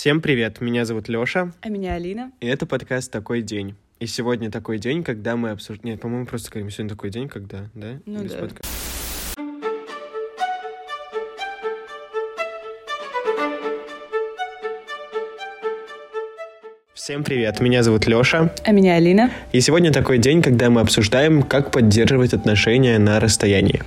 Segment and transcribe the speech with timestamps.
[0.00, 2.30] Всем привет, меня зовут Лёша, А меня Алина.
[2.38, 3.74] и это подкаст «Такой день».
[3.98, 5.94] И сегодня такой день, когда мы обсуждаем...
[5.94, 7.98] Нет, по-моему, просто говорим, сегодня такой день, когда, да?
[8.06, 8.38] Ну Без да.
[8.38, 8.62] подка-
[16.94, 19.30] Всем привет, меня зовут Лёша, А меня Алина.
[19.52, 23.82] и сегодня такой день, когда мы обсуждаем, как поддерживать отношения на расстоянии.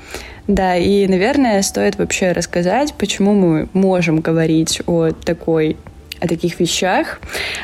[0.47, 5.77] Да, и, наверное, стоит вообще рассказать, почему мы можем говорить о такой
[6.21, 7.19] о таких вещах.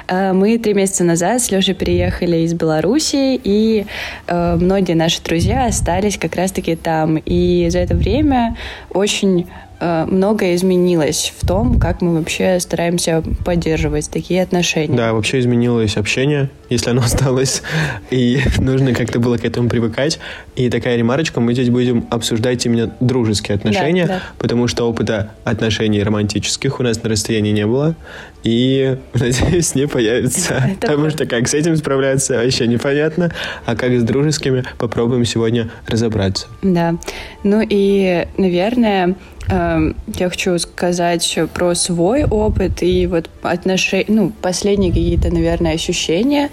[0.07, 3.85] Э, Мы три месяца назад с Лешей переехали из Беларуси, и
[4.27, 7.17] э, многие наши друзья остались как раз-таки там.
[7.17, 8.57] И за это время
[8.89, 9.48] очень
[9.80, 14.95] многое изменилось в том, как мы вообще стараемся поддерживать такие отношения.
[14.95, 17.62] Да, вообще изменилось общение, если оно осталось,
[18.09, 20.20] и нужно как-то было к этому привыкать.
[20.55, 24.21] И такая ремарочка, мы здесь будем обсуждать именно дружеские отношения, да.
[24.38, 27.96] потому что опыта отношений романтических у нас на расстоянии не было,
[28.44, 30.76] и, надеюсь, не появится.
[30.80, 33.32] Потому что как с этим справляться, вообще непонятно,
[33.66, 36.48] а как с дружескими, попробуем сегодня разобраться.
[36.62, 36.96] Да.
[37.44, 39.16] Ну и, наверное,
[39.49, 46.49] я хочу сказать про свой опыт и вот отношения, ну, последние какие-то, наверное, ощущения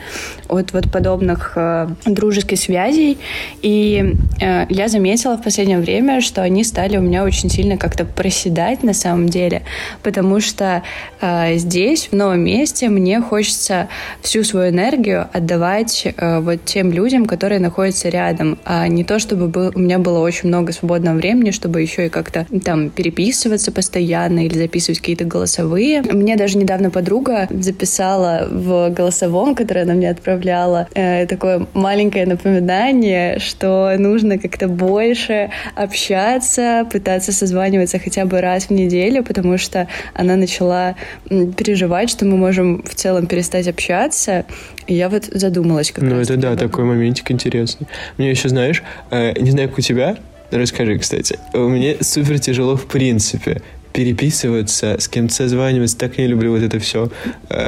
[0.48, 3.18] от вот подобных э, дружеских связей.
[3.62, 8.04] И э, я заметила в последнее время, что они стали у меня очень сильно как-то
[8.04, 9.62] проседать на самом деле,
[10.02, 10.82] потому что
[11.20, 13.88] э, здесь, в новом месте, мне хочется
[14.20, 19.72] всю свою энергию отдавать вот тем людям, которые находятся рядом, а не то, чтобы был-
[19.74, 24.54] у меня было очень много свободного времени, чтобы еще и как-то там переписываться постоянно или
[24.54, 26.02] записывать какие-то голосовые.
[26.02, 33.38] Мне даже недавно подруга записала в голосовом, которое она мне отправляла, э, такое маленькое напоминание,
[33.38, 40.36] что нужно как-то больше общаться, пытаться созваниваться хотя бы раз в неделю, потому что она
[40.36, 40.96] начала
[41.28, 44.44] переживать, что мы можем в целом перестать общаться.
[44.86, 47.86] И я вот задумалась как Ну, это да, такой моментик интересный.
[48.18, 50.16] Мне еще, знаешь, э, не знаю, как у тебя,
[50.58, 51.38] расскажи, кстати.
[51.52, 55.96] Мне супер тяжело в принципе переписываться, с кем-то созваниваться.
[55.96, 57.10] Так не люблю вот это все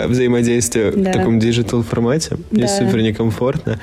[0.07, 1.11] взаимодействие Да.
[1.11, 2.37] в таком digital формате.
[2.51, 2.69] Мне Да.
[2.69, 3.79] супер некомфортно.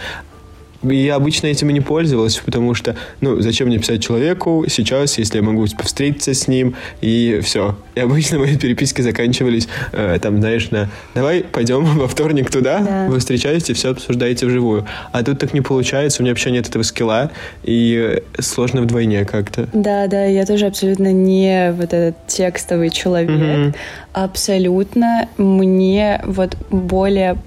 [0.84, 5.38] Я обычно этим и не пользовался, потому что, ну, зачем мне писать человеку сейчас, если
[5.38, 7.76] я могу встретиться с ним, и все.
[7.96, 13.08] И обычно мои переписки заканчивались, э, там, знаешь, на «давай пойдем во вторник туда, Да.
[13.10, 14.86] вы встречаетесь, все обсуждаете вживую».
[15.12, 17.32] А тут так не получается, у меня вообще нет этого скилла,
[17.64, 19.70] и сложно вдвойне как-то.
[19.74, 23.30] Да, да, я тоже абсолютно не вот этот текстовый человек.
[23.30, 23.74] Мгм.
[24.14, 27.38] Абсолютно мне вот более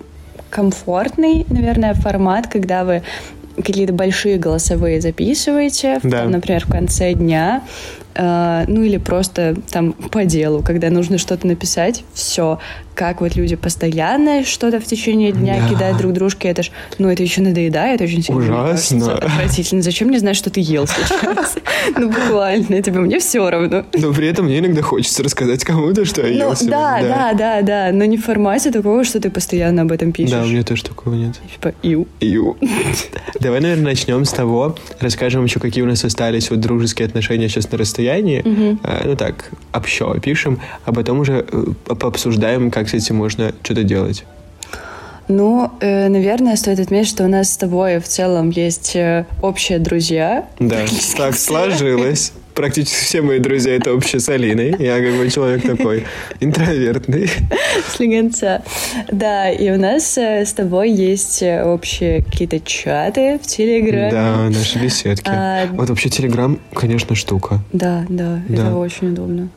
[0.51, 3.03] комфортный, наверное, формат, когда вы
[3.57, 6.23] какие-то большие голосовые записываете, Да.
[6.23, 7.63] там, например, в конце дня,
[8.17, 12.59] ну или просто там по делу, когда нужно что-то написать, все.
[12.95, 15.69] Как вот люди постоянно что-то в течение дня Да.
[15.69, 18.41] кидают друг дружке, это ж, ну это еще надоедает очень сильно.
[18.41, 19.01] Ужасно.
[19.01, 19.27] кажется.
[19.27, 19.83] Отвратительно.
[19.83, 21.57] Зачем мне знать, что ты ел сейчас?
[21.99, 23.85] Ну буквально, типа мне все равно.
[23.93, 26.71] Но при этом мне иногда хочется рассказать кому-то, что я Ну, ел сегодня.
[26.79, 30.31] да, да, да, да, но не в формате такого, что ты постоянно об этом пишешь.
[30.33, 31.35] Да, у меня тоже такого нет.
[31.53, 32.09] Типа, ил.
[32.21, 32.57] Ю.
[33.41, 37.71] Давай, наверное, начнем с того, расскажем еще, какие у нас остались вот дружеские отношения сейчас
[37.71, 38.06] на расстоянии.
[38.83, 43.83] А, Ну так, общо опишем, а потом уже э, пообсуждаем, как с этим можно что-то
[43.83, 44.25] делать.
[45.29, 49.79] Ну, э, наверное, стоит отметить, что у нас с тобой в целом есть э, общие
[49.79, 50.47] друзья.
[50.61, 50.85] Да,
[51.17, 52.33] так сложилось.
[52.57, 54.75] Практически все мои друзья это общие с Алиной.
[54.79, 56.05] Я как бы человек такой
[56.41, 57.29] интровертный.
[57.95, 58.63] Слегонца.
[59.13, 64.11] Да, и у нас э, с тобой есть э, общие какие-то чаты в Телеграме.
[64.11, 65.29] Да, наши беседки.
[65.29, 67.61] А, Вот вообще Телеграм, конечно, штука.
[67.75, 68.77] Да, да, это Да.
[68.77, 69.51] очень удобно.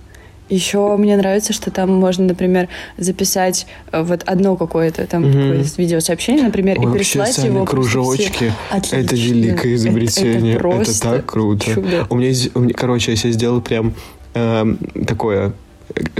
[0.50, 2.68] Еще мне нравится, что там можно, например,
[2.98, 5.32] записать э, вот одно какое-то там Мгм.
[5.34, 8.32] какое-то видеосообщение, например, Ой, и переслать сами его кружочки.
[8.32, 8.54] всем.
[8.72, 9.34] Это Отлично.
[9.34, 10.56] великое изобретение.
[10.56, 11.66] Это, Это, просто так круто.
[11.66, 12.08] чудо.
[12.09, 13.94] У меня, короче, я себе сделал прям
[14.34, 15.52] эм, такое э,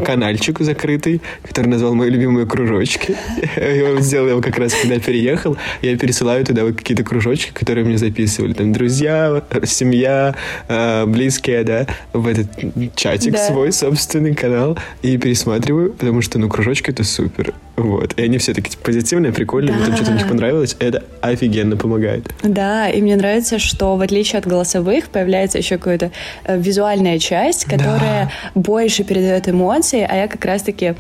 [0.04, 3.16] канальчик закрытый, который назвал мои любимые кружочки.
[3.56, 5.58] Я сделал его как раз, когда переехал.
[5.82, 8.54] Я пересылаю туда вот какие-то кружочки, которые мне записывали.
[8.54, 10.36] Там друзья, семья,
[10.68, 12.48] э, близкие, да, в этот
[12.96, 13.48] чатик Да.
[13.48, 14.78] свой собственный канал.
[15.02, 17.54] И пересматриваю, потому что, ну, кружочки это супер.
[17.80, 18.14] Вот.
[18.18, 19.96] И они все такие типа, позитивные, прикольные, мне там Да.
[19.96, 20.76] что-то у них понравилось.
[20.80, 22.34] Это офигенно помогает.
[22.44, 26.12] Да, и мне нравится, что в отличие от голосовых появляется еще какая-то
[26.44, 30.96] э, визуальная часть, которая больше передает эмоции, а я как раз-таки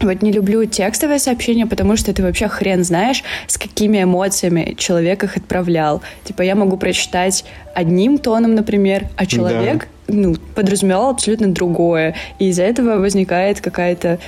[0.00, 5.22] вот не люблю текстовые сообщения, потому что ты вообще хрен знаешь, с какими эмоциями человек
[5.22, 6.02] их отправлял.
[6.24, 7.44] Типа я могу прочитать
[7.74, 12.16] одним тоном, например, а человек ну, подразумевал абсолютно другое.
[12.40, 14.18] И из-за этого возникает какая-то...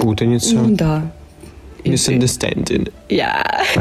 [0.00, 0.56] Путаница.
[0.56, 1.12] Ну да.
[1.84, 2.92] Misunderstanding.
[3.08, 3.64] Я.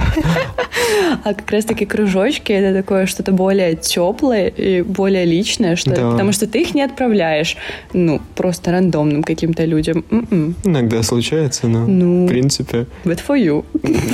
[1.24, 6.12] А как раз-таки кружочки— это такое что-то более теплое и более личное, что Да.
[6.12, 7.58] потому что ты их не отправляешь,
[7.94, 10.04] ну, просто рандомным каким-то людям.
[10.12, 10.56] М-м.
[10.64, 12.26] Иногда случается, но Ну.
[12.26, 13.64] в принципе Good for you.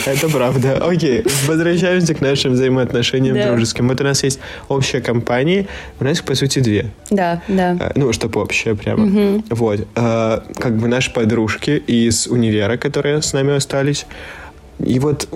[0.05, 0.77] это правда.
[0.89, 3.47] Окей, возвращаемся к нашим взаимоотношениям Да.
[3.47, 3.87] дружеским.
[3.87, 5.67] Вот у нас есть общая компания,
[5.99, 6.85] у нас их, по сути две.
[7.11, 7.77] Да, да.
[7.79, 9.41] Э, Ну, чтобы общее прямо.
[9.49, 9.87] Вот.
[9.95, 13.74] Э, Как бы наши подружки из универа, которые с нами остались.
[14.79, 15.27] И вот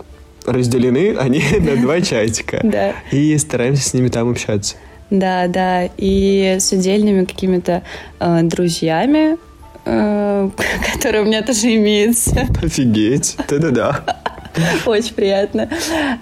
[0.46, 2.60] разделены они на два чатика.
[2.64, 2.94] Да.
[3.12, 4.76] И стараемся с ними там общаться.
[5.10, 5.90] Да, да.
[5.98, 7.84] И с отдельными какими-то
[8.20, 9.38] э, друзьями,
[9.86, 10.50] э,
[10.94, 12.48] которые у меня тоже имеются.
[12.62, 13.38] Офигеть.
[13.48, 14.04] Да-да-да.
[14.86, 15.70] Очень приятно.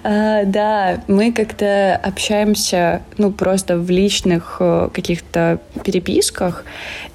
[0.04, 4.60] А, да, мы как-то общаемся, ну, просто в личных
[4.92, 6.64] каких-то переписках.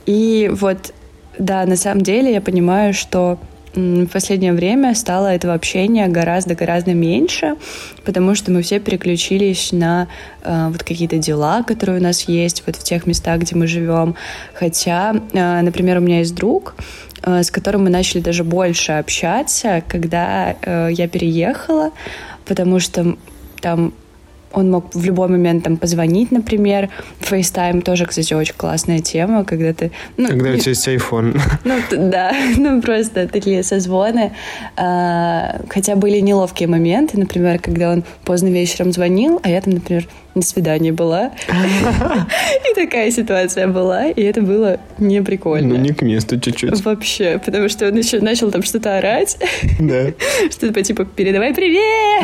[0.06, 0.94] И вот,
[1.38, 3.40] да, на самом деле я понимаю, что
[3.75, 7.56] в последнее время стало этого общения гораздо-гораздо меньше,
[8.04, 10.08] потому что мы все переключились на
[10.44, 14.16] э, вот какие-то дела, которые у нас есть вот в тех местах, где мы живем.
[14.54, 16.75] Хотя, э, например, у меня есть друг,
[17.24, 21.92] э, с которым мы начали даже больше общаться, когда э, я переехала,
[22.46, 23.18] потому что
[23.60, 23.94] там
[24.54, 26.90] он мог в любой момент там позвонить, например.
[27.20, 29.92] FaceTime тоже, кстати, очень классная тема, когда ты...
[30.18, 31.40] Ну, Когда у тебя есть iPhone.
[31.64, 34.32] ну, да, ну просто такие созвоны.
[34.76, 40.08] А, хотя были неловкие моменты, например, когда он поздно вечером звонил, а я там, например,
[40.36, 41.32] на свидании была.
[42.72, 45.76] И такая ситуация была, и это было не прикольно.
[45.76, 46.84] Ну, не к месту чуть-чуть.
[46.84, 49.38] Вообще, потому что он еще начал там что-то орать,
[49.80, 50.08] Да.
[50.52, 52.24] что-то по типу «передавай привет!»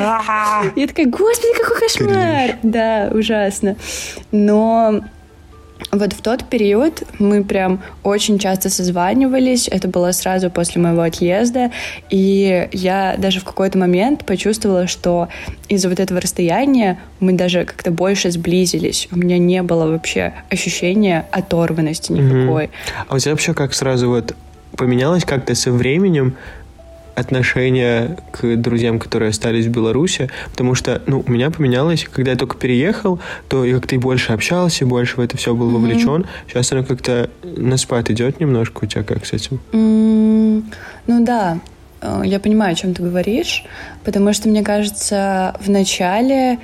[0.75, 3.75] Я такая «Господи, какой кошмар!» Да, ужасно.
[4.31, 5.01] Но
[5.91, 9.67] вот в тот период мы прям очень часто созванивались.
[9.67, 11.71] Это было сразу после моего отъезда.
[12.09, 15.29] И я даже в какой-то момент почувствовала, что
[15.67, 19.07] из-за вот этого расстояния мы даже как-то больше сблизились.
[19.11, 22.69] У меня не было вообще ощущения оторванности никакой.
[23.07, 24.35] А у тебя вообще как сразу вот
[24.75, 26.35] поменялось как-то со временем
[27.15, 30.29] отношение к друзьям, которые остались в Беларуси?
[30.51, 34.33] Потому что, ну, у меня поменялось, когда я только переехал, то я как-то и больше
[34.33, 36.25] общался, и больше в это все был вовлечен.
[36.47, 38.83] Сейчас оно как-то на спад идет немножко.
[38.83, 39.59] У тебя как с этим?
[39.73, 40.71] М,
[41.07, 41.59] Ну да,
[42.01, 43.63] э, я понимаю, о чем ты говоришь,
[44.03, 46.59] потому что, мне кажется, в начале,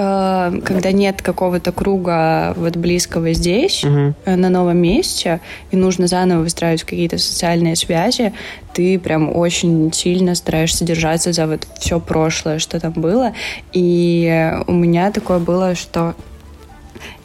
[0.00, 6.42] э, когда нет какого-то круга вот близкого здесь, э, на новом месте, и нужно заново
[6.42, 8.32] выстраивать какие-то социальные связи,
[8.72, 13.32] ты прям очень сильно стараешься держаться за вот все прошлое, что там было.
[13.72, 16.14] И у меня такое было, что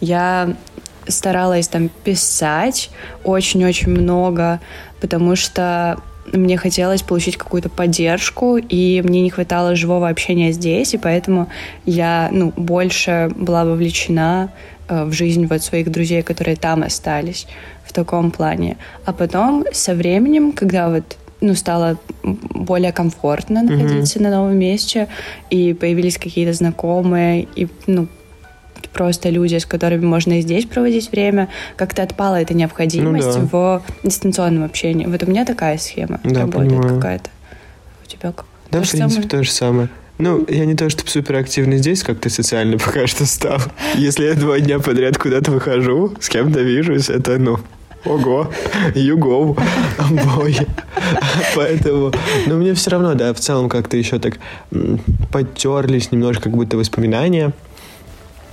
[0.02, 0.56] я
[1.08, 2.90] старалась там писать
[3.24, 4.60] очень-очень много,
[5.00, 5.98] потому что
[6.34, 11.50] мне хотелось получить какую-то поддержку, и мне не хватало живого общения здесь, и поэтому
[11.86, 14.52] я ну, больше была вовлечена
[14.88, 17.48] э, в жизнь вот своих друзей, которые там остались
[17.86, 18.78] в таком плане.
[19.06, 25.08] А потом со временем, когда вот ну, стало более комфортно находиться на новом месте,
[25.50, 28.08] и появились какие-то знакомые, и, ну,
[28.96, 33.84] просто люди, с которыми можно и здесь проводить время, как-то отпала эта необходимость Ну в
[34.04, 35.06] дистанционном общении.
[35.06, 37.30] Вот у меня такая схема Да, работает какая-то.
[38.04, 38.46] У тебя как?
[38.72, 39.30] Да, То в принципе, самое?
[39.30, 39.90] то же самое.
[40.18, 43.60] Ну, я не то, чтобы суперактивный здесь, как-то социально пока что стал.
[43.96, 47.60] Если я два дня подряд куда-то выхожу, с кем-то вижусь, это, ну,
[48.06, 48.50] ого,
[48.94, 49.58] you go,
[50.00, 50.68] boy.
[51.56, 52.14] Поэтому,
[52.48, 54.38] но мне все равно, да, в целом как-то еще так
[54.72, 57.52] м, подтерлись немножко как будто воспоминания.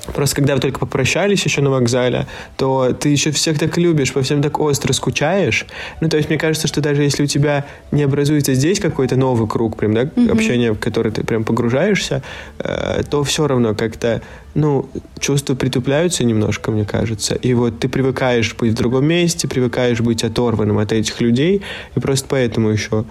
[0.06, 4.22] Просто когда вы только попрощались еще на вокзале, то ты еще всех так любишь, по
[4.22, 5.66] всем так остро скучаешь.
[6.00, 9.48] Ну, то есть мне кажется, что даже если у тебя не образуется здесь какой-то новый
[9.48, 12.22] круг, прям, да, общения, в который ты прям погружаешься,
[12.58, 14.22] э, то все равно как-то,
[14.54, 14.88] ну,
[15.20, 17.36] чувства притупляются немножко, мне кажется.
[17.36, 21.62] И вот ты привыкаешь быть в другом месте, привыкаешь быть оторванным от этих людей,
[21.94, 23.04] и просто поэтому еще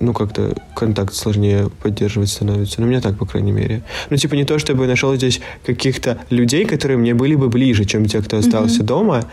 [0.00, 2.80] ну, как-то контакт сложнее поддерживать становится.
[2.80, 3.82] Ну, мне так, по крайней мере.
[4.10, 7.84] Ну, типа, не то, чтобы я нашел здесь каких-то людей, которые мне были бы ближе,
[7.84, 9.24] чем те, кто остался дома,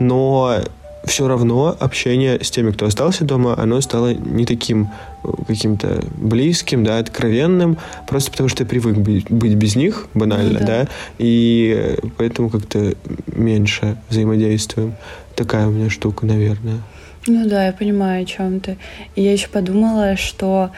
[0.00, 0.60] но
[1.04, 4.90] все равно общение с теми, кто остался дома, оно стало не таким
[5.24, 10.66] э, каким-то близким, да, откровенным, просто потому что я привык быть без них, банально, Ну
[10.66, 10.88] да.
[11.18, 12.94] и э, поэтому как-то
[13.26, 14.94] меньше взаимодействуем.
[15.34, 16.82] Такая у меня штука, наверное.
[17.28, 18.76] Ну да, я понимаю, о чем ты.
[19.14, 20.70] И я еще подумала, что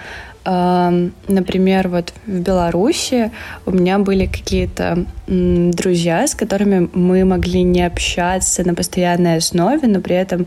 [0.43, 3.31] Например, вот в Беларуси
[3.67, 10.01] у меня были какие-то друзья, с которыми мы могли не общаться на постоянной основе, но
[10.01, 10.47] при этом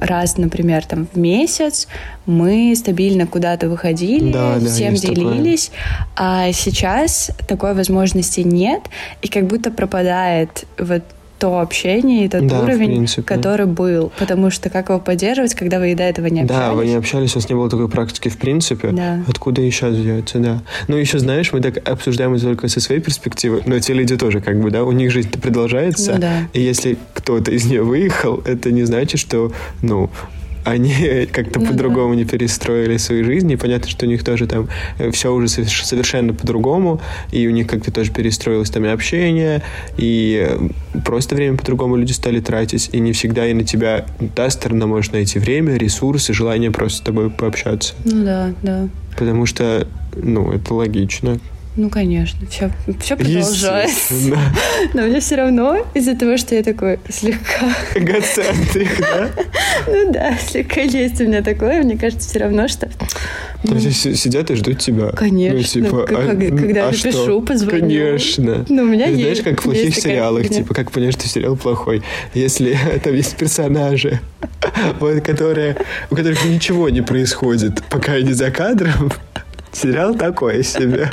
[0.00, 1.88] раз, например, там в месяц
[2.24, 5.68] мы стабильно куда-то выходили, да, да, всем делились,
[6.16, 6.48] такое.
[6.48, 8.82] а сейчас такой возможности нет,
[9.22, 11.02] и как будто пропадает вот
[11.38, 14.12] то общение и тот да, уровень, который был.
[14.18, 16.60] Потому что как его поддерживать, когда вы до этого не общались?
[16.60, 18.88] Да, вы не общались, у вас не было такой практики в принципе.
[18.88, 19.22] Да.
[19.28, 20.62] Откуда еще взяться, да.
[20.88, 24.40] Ну, еще, знаешь, мы так обсуждаем это только со своей перспективы, но те люди тоже
[24.40, 26.14] как бы, да, у них жизнь продолжается.
[26.14, 26.48] Ну, да.
[26.52, 29.52] И если кто-то из нее выехал, это не значит, что,
[29.82, 30.10] ну,
[30.64, 32.20] они как-то ну, по-другому да.
[32.20, 33.54] не перестроили свои жизни.
[33.54, 37.00] И понятно, что у них тоже там э, все уже совершенно по-другому,
[37.32, 39.62] и у них как-то тоже перестроилось там и общение,
[39.96, 44.50] и э, просто время по-другому люди стали тратить, и не всегда и на тебя та
[44.50, 47.94] сторона может найти время, ресурсы, желание просто с тобой пообщаться.
[48.04, 48.88] Ну да, да.
[49.16, 51.38] Потому что, ну, это логично.
[51.78, 54.36] Ну, конечно, все, все продолжается.
[54.94, 57.72] Но мне все равно из-за того, что я такой слегка...
[57.94, 59.30] Эгоцентрик, да?
[59.86, 61.84] Ну да, слегка есть у меня такое.
[61.84, 62.90] Мне кажется, все равно, что...
[63.62, 65.10] То есть сидят и ждут тебя.
[65.10, 65.56] Конечно.
[65.56, 67.80] Ну, типа, а, когда я напишу, позвоню.
[67.80, 68.66] Конечно.
[68.68, 69.20] Ну, у меня есть.
[69.20, 72.02] Знаешь, как в плохих сериалах, типа, как понять, что сериал плохой.
[72.34, 74.20] Если там есть персонажи,
[74.98, 75.76] вот, которые,
[76.10, 79.12] у которых ничего не происходит, пока они за кадром,
[79.72, 81.12] сериал такой себе.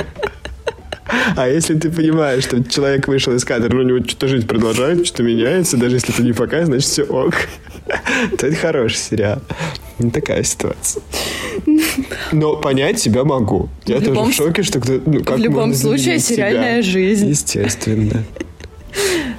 [1.36, 5.06] А если ты понимаешь, что человек вышел из кадра, но у него что-то жизнь продолжает,
[5.06, 7.34] что-то меняется, даже если ты не показываешь, значит все ок,
[8.38, 9.40] то это хороший сериал.
[9.98, 11.02] Не такая ситуация.
[12.32, 13.68] Но понять себя могу.
[13.86, 14.30] Я в тоже любом...
[14.30, 15.00] в шоке, что кто...
[15.04, 17.28] Ну, как в любом случае, сериальная жизнь.
[17.28, 18.24] Естественно.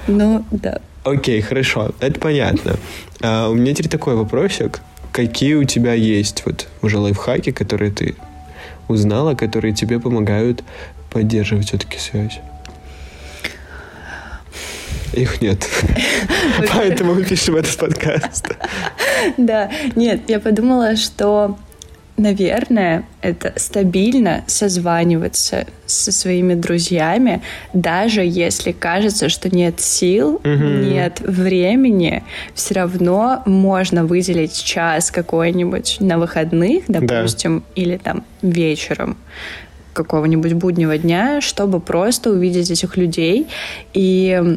[0.06, 0.80] Ну, да.
[1.04, 1.92] Окей, хорошо.
[2.00, 2.76] Это понятно.
[3.20, 4.80] А, у меня теперь такой вопросик.
[5.12, 8.16] Какие у тебя есть вот уже лайфхаки, которые ты
[8.88, 10.64] узнала, которые тебе помогают
[11.10, 12.40] поддерживать все-таки связь?
[15.12, 15.66] Их нет.
[16.74, 18.48] Поэтому мы пишем этот подкаст.
[19.36, 21.58] Да, нет, я подумала, что
[22.18, 27.40] наверное, это стабильно созваниваться со своими друзьями,
[27.72, 32.24] даже если кажется, что нет сил, нет времени,
[32.54, 39.16] все равно можно выделить час какой-нибудь на выходных, допустим, или там вечером,
[39.98, 43.48] какого-нибудь буднего дня, чтобы просто увидеть этих людей.
[43.94, 44.56] И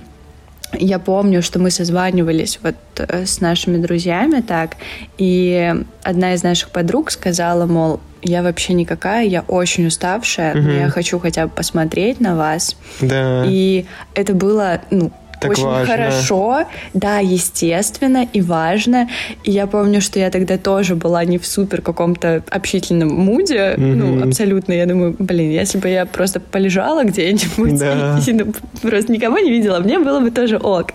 [0.74, 4.77] я помню, что мы созванивались вот э, с нашими друзьями так,
[5.17, 10.69] и одна из наших подруг сказала, мол, я вообще никакая, я очень уставшая, угу.
[10.69, 12.77] я хочу хотя бы посмотреть на вас.
[13.01, 13.43] Да.
[13.48, 15.88] И это было, ну, так очень важно.
[15.88, 19.10] хорошо, да, естественно и важно.
[19.43, 23.95] И я помню, что я тогда тоже была не в супер каком-то общительном муде, mm-hmm.
[23.95, 24.74] ну, абсолютно.
[24.74, 28.19] Я думаю, блин, если бы я просто полежала где-нибудь да.
[28.27, 30.91] и, ну, просто никого не видела, мне было бы тоже ок.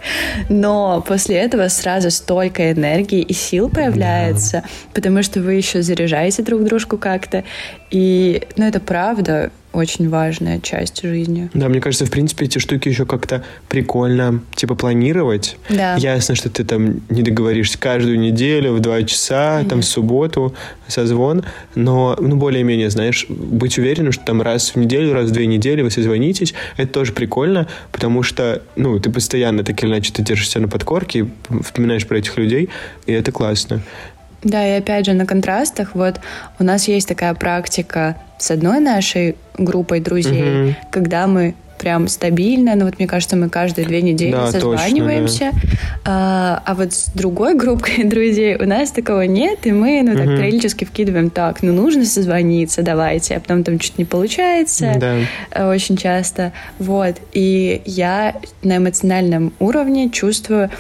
[0.49, 4.69] Но после этого сразу столько энергии и сил появляется, да.
[4.95, 7.43] потому что вы еще заряжаете друг дружку как-то.
[7.91, 11.51] И, ну, это правда очень важная часть жизни.
[11.55, 15.57] Да, мне кажется, в принципе, эти штуки еще как-то прикольно, типа, планировать.
[15.69, 15.97] Да.
[15.97, 19.69] Ясно, что ты там не договоришься каждую неделю в два часа, mm-hmm.
[19.69, 20.55] там, в субботу
[20.89, 25.47] созвон, но, ну, более-менее, знаешь, быть уверенным, что там раз в неделю, раз в две
[25.47, 30.23] недели вы созвонитесь, это тоже прикольно, потому что, ну, ты постоянно так или иначе ты
[30.23, 31.29] держишься на подкорке,
[31.63, 32.71] вспоминаешь про этих людей,
[33.07, 33.83] и это классно.
[34.47, 36.21] Да, и опять же на контрастах, вот
[36.61, 40.75] у нас есть такая практика с одной нашей группой друзей, угу.
[40.91, 45.61] когда мы прям стабильно, ну вот мне кажется, мы каждые две недели да, созваниваемся, точно,
[45.63, 45.79] да.
[46.05, 50.27] а, а вот с другой группой друзей у нас такого нет, и мы, ну так
[50.27, 50.37] угу.
[50.37, 55.17] периодически вкидываем, так, ну нужно созвониться, давайте, а потом там чуть не получается, да.
[55.51, 60.71] Э, очень часто, вот, и я на эмоциональном уровне чувствую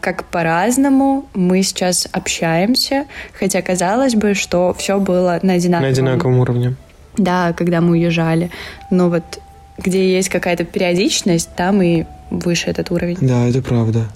[0.00, 3.06] как по-разному мы сейчас общаемся,
[3.38, 6.74] хотя казалось бы, что все было на одинаковом, на одинаковом уровне.
[7.16, 8.50] Да, когда мы уезжали.
[8.90, 9.22] Но вот
[9.78, 13.18] где есть какая-то периодичность, там и выше этот уровень.
[13.20, 14.08] Да, это правда.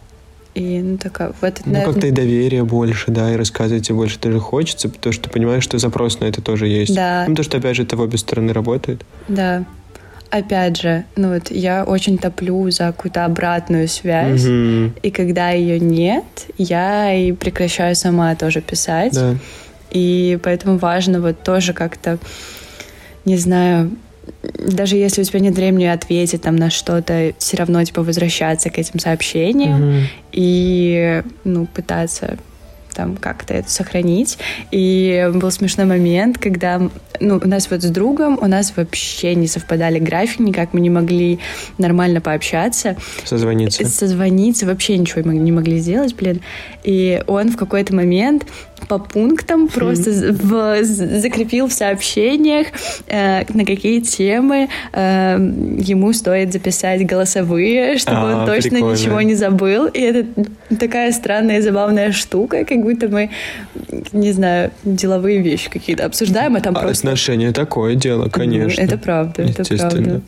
[0.55, 1.93] И ну, такая, в этот, ну, наверное...
[1.95, 5.65] как-то и доверие больше, да, и рассказывать тебе больше тоже хочется, потому что ты понимаешь,
[5.65, 6.95] что запрос на это тоже есть.
[6.95, 7.25] Да.
[7.27, 9.05] Ну, то, что, опять же, это в обе стороны работает.
[9.29, 9.65] Да
[10.39, 14.99] опять же, ну вот я очень топлю за какую-то обратную связь, mm-hmm.
[15.03, 16.25] и когда ее нет,
[16.59, 19.15] я и прекращаю сама тоже писать.
[19.15, 19.37] Да.
[19.93, 22.19] И поэтому важно вот тоже как-то,
[23.25, 23.93] не знаю,
[24.43, 28.79] даже если у тебя нет времени ответить там на что-то, все равно типа возвращаться к
[28.79, 30.05] этим сообщениям mm-hmm.
[30.33, 32.39] и ну пытаться
[32.95, 34.39] там как-то это сохранить.
[34.71, 36.81] И был смешной момент, когда
[37.21, 40.91] ну, у нас вот с другом, у нас вообще не совпадали графики, никак мы не
[40.91, 41.39] могли
[41.79, 42.97] нормально пообщаться.
[43.25, 43.87] Созвониться.
[43.87, 46.41] Созвониться, вообще ничего не могли сделать, блин.
[46.83, 48.47] И он в какой-то момент
[48.89, 52.69] по пунктам просто в, закрепил в сообщениях,
[53.07, 55.37] э, на какие темы э,
[55.79, 58.97] ему стоит записать голосовые, чтобы а, он точно прикольно.
[58.97, 59.87] ничего не забыл.
[59.87, 60.27] И это
[60.79, 63.31] такая странная и забавная штука, как будто мы,
[64.13, 67.09] не знаю, деловые вещи какие-то обсуждаем, а там а просто...
[67.09, 68.81] Отношения такое дело, конечно.
[68.81, 70.21] Это правда, это правда.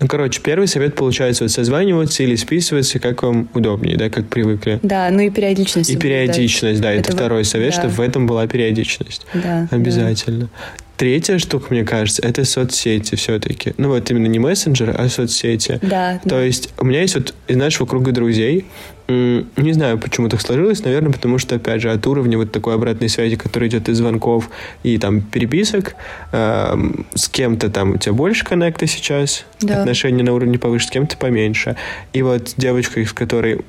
[0.00, 4.78] Ну, короче, первый совет получается вот созваниваться или списываться, как вам удобнее, да, как привыкли.
[4.82, 5.90] Да, ну и периодичность.
[5.90, 7.80] И периодичность, да, это, это второй совет, да.
[7.80, 9.26] чтобы в этом была периодичность.
[9.34, 9.68] Да.
[9.70, 10.40] Обязательно.
[10.42, 10.82] Да.
[10.96, 13.74] Третья штука, мне кажется, это соцсети все-таки.
[13.76, 15.80] Ну вот именно не мессенджеры, а соцсети.
[15.82, 16.20] Да.
[16.22, 16.42] То да.
[16.42, 18.66] есть у меня есть вот из нашего круга друзей,
[19.08, 23.08] не знаю, почему так сложилось, наверное, потому что, опять же, от уровня вот такой обратной
[23.08, 24.48] связи, которая идет из звонков
[24.82, 25.94] и там переписок,
[26.32, 26.74] э,
[27.14, 29.80] с кем-то там у тебя больше коннекта сейчас, да.
[29.80, 31.76] отношения на уровне повыше, с кем-то поменьше.
[32.12, 33.60] И вот девочка, с которой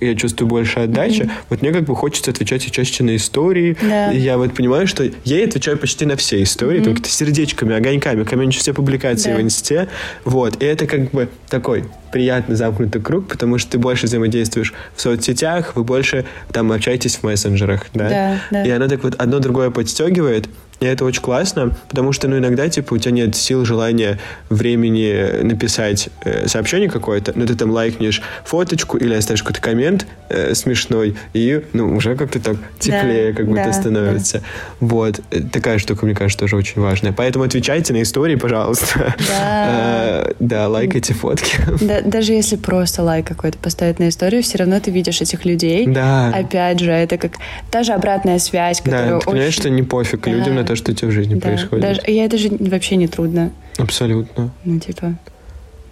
[0.00, 1.22] я чувствую больше отдачи.
[1.22, 1.30] Mm-hmm.
[1.50, 3.76] Вот мне как бы хочется отвечать чаще на истории.
[3.80, 4.12] Да.
[4.12, 6.84] И я вот понимаю, что я ей отвечаю почти на все истории, mm-hmm.
[6.84, 9.38] только сердечками, огоньками, комментирую все публикации да.
[9.38, 9.88] в инсте.
[10.24, 10.62] Вот.
[10.62, 15.74] И это как бы такой приятный замкнутый круг, потому что ты больше взаимодействуешь в соцсетях,
[15.74, 18.08] вы больше там общаетесь в мессенджерах, да?
[18.08, 18.64] Да, да.
[18.64, 20.48] И оно так вот одно другое подстегивает,
[20.80, 24.18] и это очень классно, потому что, ну, иногда, типа, у тебя нет сил, желания,
[24.50, 30.54] времени написать э, сообщение какое-то, но ты там лайкнешь фоточку или оставишь какой-то коммент э,
[30.54, 34.38] смешной, и, ну, уже как-то так теплее да, как будто да, становится.
[34.38, 34.44] Да.
[34.80, 35.20] Вот.
[35.30, 37.12] Э, такая штука, мне кажется, тоже очень важная.
[37.12, 39.14] Поэтому отвечайте на истории, пожалуйста.
[39.28, 40.28] Да.
[40.40, 41.56] да, лайкайте фотки.
[41.80, 45.86] Да, даже если просто лайк какой-то поставить на историю, все равно ты видишь этих людей.
[45.86, 46.28] Да.
[46.28, 47.32] Опять же, это как
[47.70, 50.92] та же обратная связь, которая Да, ты понимаешь, что не пофиг людям на то, что
[50.92, 51.40] у тебя в жизни да.
[51.40, 51.82] происходит.
[51.82, 53.50] Даже, и это же вообще не трудно.
[53.78, 54.50] Абсолютно.
[54.64, 55.14] Ну, типа...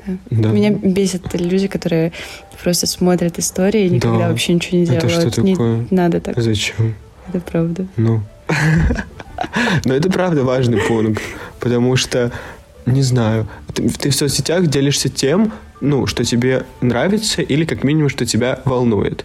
[0.07, 0.15] Да.
[0.31, 0.49] Да.
[0.49, 2.13] Меня бесят люди, которые
[2.63, 4.29] просто смотрят истории и никогда да.
[4.31, 5.05] вообще ничего не делают.
[5.05, 5.87] Это что не такое?
[5.91, 6.41] надо так.
[6.41, 6.95] Зачем?
[7.29, 7.87] Это правда.
[7.97, 8.23] Ну.
[9.85, 11.23] Но это правда важный пункт,
[11.61, 12.33] потому что,
[12.87, 18.09] не знаю, ты, ты в соцсетях делишься тем, ну, что тебе нравится или как минимум,
[18.09, 19.25] что тебя волнует.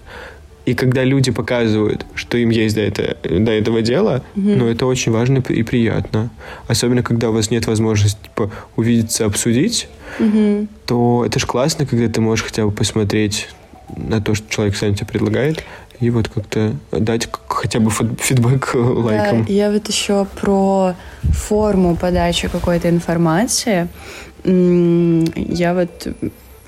[0.66, 4.56] И когда люди показывают, что им есть до, это, до этого дела, mm-hmm.
[4.58, 6.30] ну, это очень важно и приятно.
[6.68, 9.88] Особенно, когда у вас нет возможности типа, увидеться, обсудить,
[10.20, 10.68] mm-hmm.
[10.86, 13.48] то это же классно, когда ты можешь хотя бы посмотреть
[13.96, 15.64] на то, что человек сам тебе предлагает,
[16.00, 19.46] и вот как-то дать хотя бы фидбэк лайком.
[19.46, 23.88] Да, я вот еще про форму подачи какой-то информации.
[24.44, 26.08] Я вот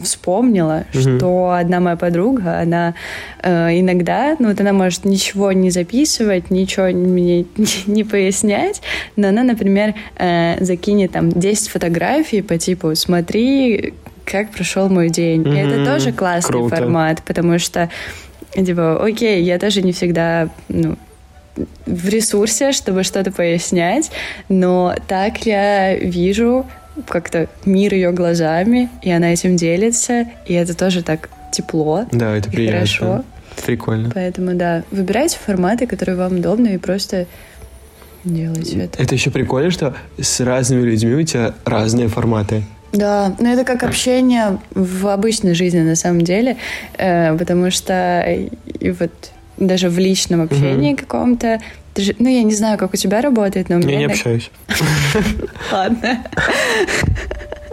[0.02, 1.18] вспомнила, mm-hmm.
[1.18, 2.96] что одна моя подруга, она
[3.44, 7.48] э, иногда, ну вот она может ничего не записывать, ничего мне не,
[7.86, 8.82] не пояснять,
[9.16, 13.94] но она, например, э, закинет там 10 фотографий по типу «смотри,
[14.26, 15.42] как прошел мой день».
[15.42, 15.56] Mm-hmm.
[15.56, 16.76] И это тоже классный Круто.
[16.76, 17.90] формат, потому что,
[18.54, 20.98] типа, окей, я тоже не всегда, ну,
[21.86, 24.12] в ресурсе, чтобы что-то пояснять,
[24.48, 26.66] но так я вижу
[27.08, 32.06] как-то мир ее глазами, и она этим делится, и это тоже так тепло.
[32.12, 32.80] Да, это приятно.
[32.80, 33.24] Хорошо.
[33.66, 34.10] Прикольно.
[34.14, 37.26] Поэтому, да, выбирайте форматы, которые вам удобны, и просто
[38.24, 39.02] делайте это.
[39.02, 42.64] Это еще прикольно, что с разными людьми у тебя разные форматы.
[42.92, 46.58] Да, но это как общение в обычной жизни на самом деле,
[46.98, 48.26] э, потому что
[48.80, 49.12] и вот
[49.58, 51.02] даже в личном общении угу.
[51.02, 51.60] каком-то
[51.98, 53.92] же, ну, я не знаю, как у тебя работает, но у меня...
[53.92, 54.52] Я не общаюсь.
[55.72, 56.24] Ладно.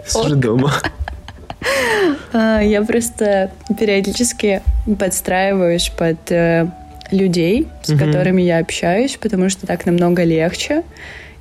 [0.05, 0.73] Сижу дома.
[2.33, 4.61] А, я просто периодически
[4.99, 6.67] подстраиваюсь под э,
[7.11, 10.83] людей, с которыми я общаюсь, потому что так намного легче.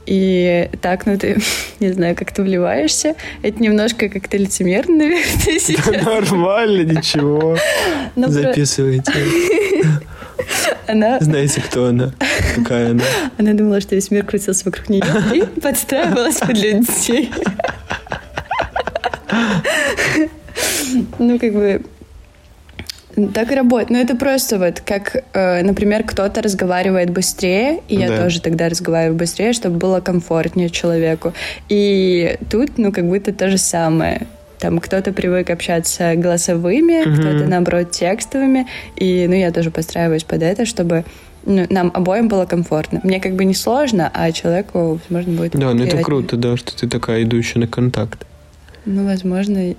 [0.07, 1.39] И так, ну ты,
[1.81, 3.17] не знаю, как ты вливаешься.
[3.43, 5.87] Это немножко как-то лицемерно, наверное, сейчас.
[5.87, 7.57] Да нормально, ничего.
[8.17, 9.13] Записывайте.
[10.87, 11.19] Она...
[11.19, 12.13] Знаете, кто она?
[12.55, 13.03] Какая она?
[13.39, 17.31] Она думала, что весь мир крутился вокруг нее и подстраивалась под людей.
[21.19, 21.83] Ну, как бы...
[23.35, 23.91] Так и работает.
[23.91, 28.25] Но это просто вот как, э, например, кто-то разговаривает быстрее, и я да.
[28.25, 31.33] тоже тогда разговариваю быстрее, чтобы было комфортнее человеку.
[31.71, 34.27] И тут, ну, как будто то же самое.
[34.59, 37.15] Там кто-то привык общаться голосовыми, mm-hmm.
[37.15, 38.67] кто-то, наоборот, текстовыми.
[38.97, 41.05] И, ну, я тоже подстраиваюсь под это, чтобы
[41.47, 43.01] ну, нам обоим было комфортно.
[43.03, 46.77] Мне как бы не сложно, а человеку, возможно, будет Да, ну это круто, да, что
[46.77, 48.27] ты такая идущая на контакт.
[48.85, 49.75] Ну, возможно,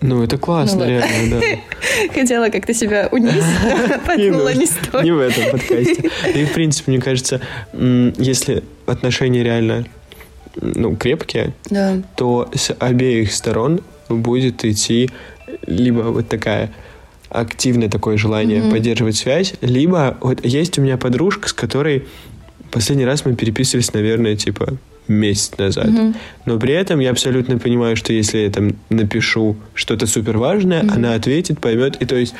[0.00, 1.46] Ну, это классно, Ну, реально, да.
[2.14, 3.42] Хотела как-то себя унизить,
[4.06, 5.10] подумала, не Не стоит.
[5.14, 6.10] в этом подкасте.
[6.34, 7.40] И, в принципе, мне кажется,
[7.72, 9.86] если отношения реально
[10.60, 12.02] ну, крепкие, Да.
[12.16, 15.10] то с обеих сторон будет идти
[15.66, 16.70] либо вот такая
[17.30, 22.04] активное такое желание поддерживать связь, либо вот есть у меня подружка, с которой
[22.70, 24.74] последний раз мы переписывались, наверное, типа
[25.08, 25.88] месяц назад.
[25.88, 26.14] Мгм.
[26.46, 30.92] Но при этом я абсолютно понимаю, что если я там напишу что-то супер важное, Мгм.
[30.94, 31.96] она ответит, поймет.
[32.00, 32.34] И то есть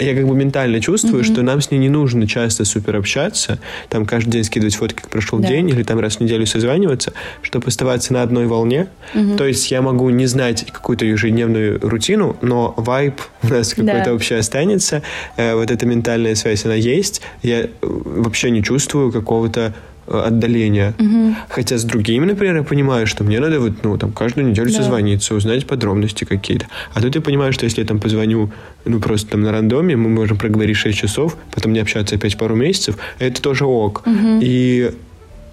[0.00, 1.32] я как бы ментально чувствую, Мгм.
[1.32, 5.08] что нам с ней не нужно часто супер общаться, там каждый день скидывать фотки, как
[5.08, 5.46] прошел Да.
[5.46, 8.88] день, или там раз в неделю созваниваться, чтобы оставаться на одной волне.
[9.14, 9.36] Мгм.
[9.36, 14.12] То есть я могу не знать какую-то ежедневную рутину, но вайб у нас какой-то Да.
[14.14, 15.02] общий останется.
[15.36, 17.22] Э, вот эта ментальная связь, она есть.
[17.44, 19.74] Я э, вообще не чувствую какого-то
[20.06, 20.94] отдаления.
[20.98, 21.36] Мгм.
[21.48, 24.76] Хотя с другими, например, я понимаю, что мне надо вот, ну, там, каждую неделю Да.
[24.76, 26.66] созвониться, узнать подробности какие-то.
[26.92, 28.50] А тут я понимаю, что если я там позвоню,
[28.84, 32.54] ну, просто там на рандоме, мы можем проговорить 6 часов, потом не общаться опять пару
[32.54, 34.02] месяцев, это тоже ок.
[34.06, 34.40] Мгм.
[34.42, 34.90] И,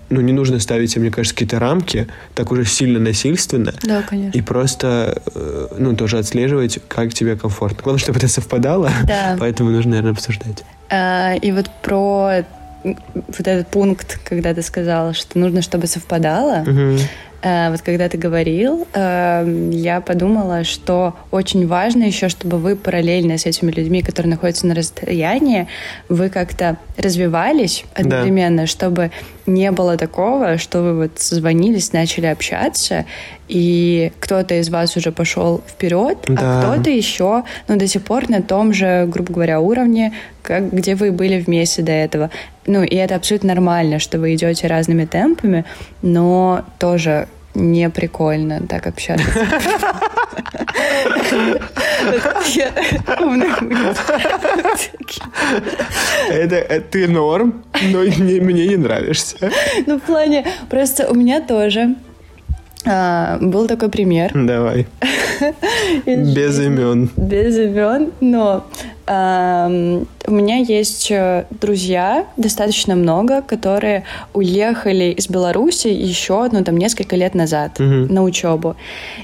[0.10, 4.38] ну, не нужно ставить мне кажется, какие-то рамки, так уже сильно насильственно, Да, конечно.
[4.38, 7.80] и просто, э, ну, тоже отслеживать, как тебе комфортно.
[7.84, 9.36] Главное, чтобы это совпадало, Да.
[9.40, 10.64] поэтому нужно, наверное, обсуждать.
[10.90, 12.44] А, И вот про
[12.84, 16.98] вот этот пункт, когда ты сказала, что нужно, чтобы совпадало, Мгм.
[17.42, 23.38] Э, вот когда ты говорил, э, я подумала, что очень важно еще, чтобы вы параллельно
[23.38, 25.68] с этими людьми, которые находятся на расстоянии,
[26.10, 29.12] вы как-то развивались одновременно, чтобы
[29.46, 33.06] не было такого, что вы вот созвонились, начали общаться,
[33.48, 36.36] и кто-то из вас уже пошел вперед, Да.
[36.40, 40.96] а кто-то еще, ну, до сих пор на том же, грубо говоря, уровне, как, где
[40.96, 42.30] вы были вместе до этого.
[42.66, 45.66] Ну, и это абсолютно нормально, что вы идете разными темпами,
[46.02, 49.26] но тоже не прикольно так общаться.
[56.30, 59.52] Это, это ты норм, но не- мне не нравишься.
[59.86, 61.96] Ну, в плане, просто у меня тоже
[62.86, 64.32] а, был такой пример.
[64.36, 64.88] Давай.
[66.06, 67.10] Без имен.
[67.18, 68.66] без имен, но
[69.08, 76.78] ам, у меня есть э, друзья, достаточно много, которые уехали из Беларуси еще, ну, там,
[76.78, 78.08] несколько лет назад Мгм.
[78.14, 78.76] на учебу.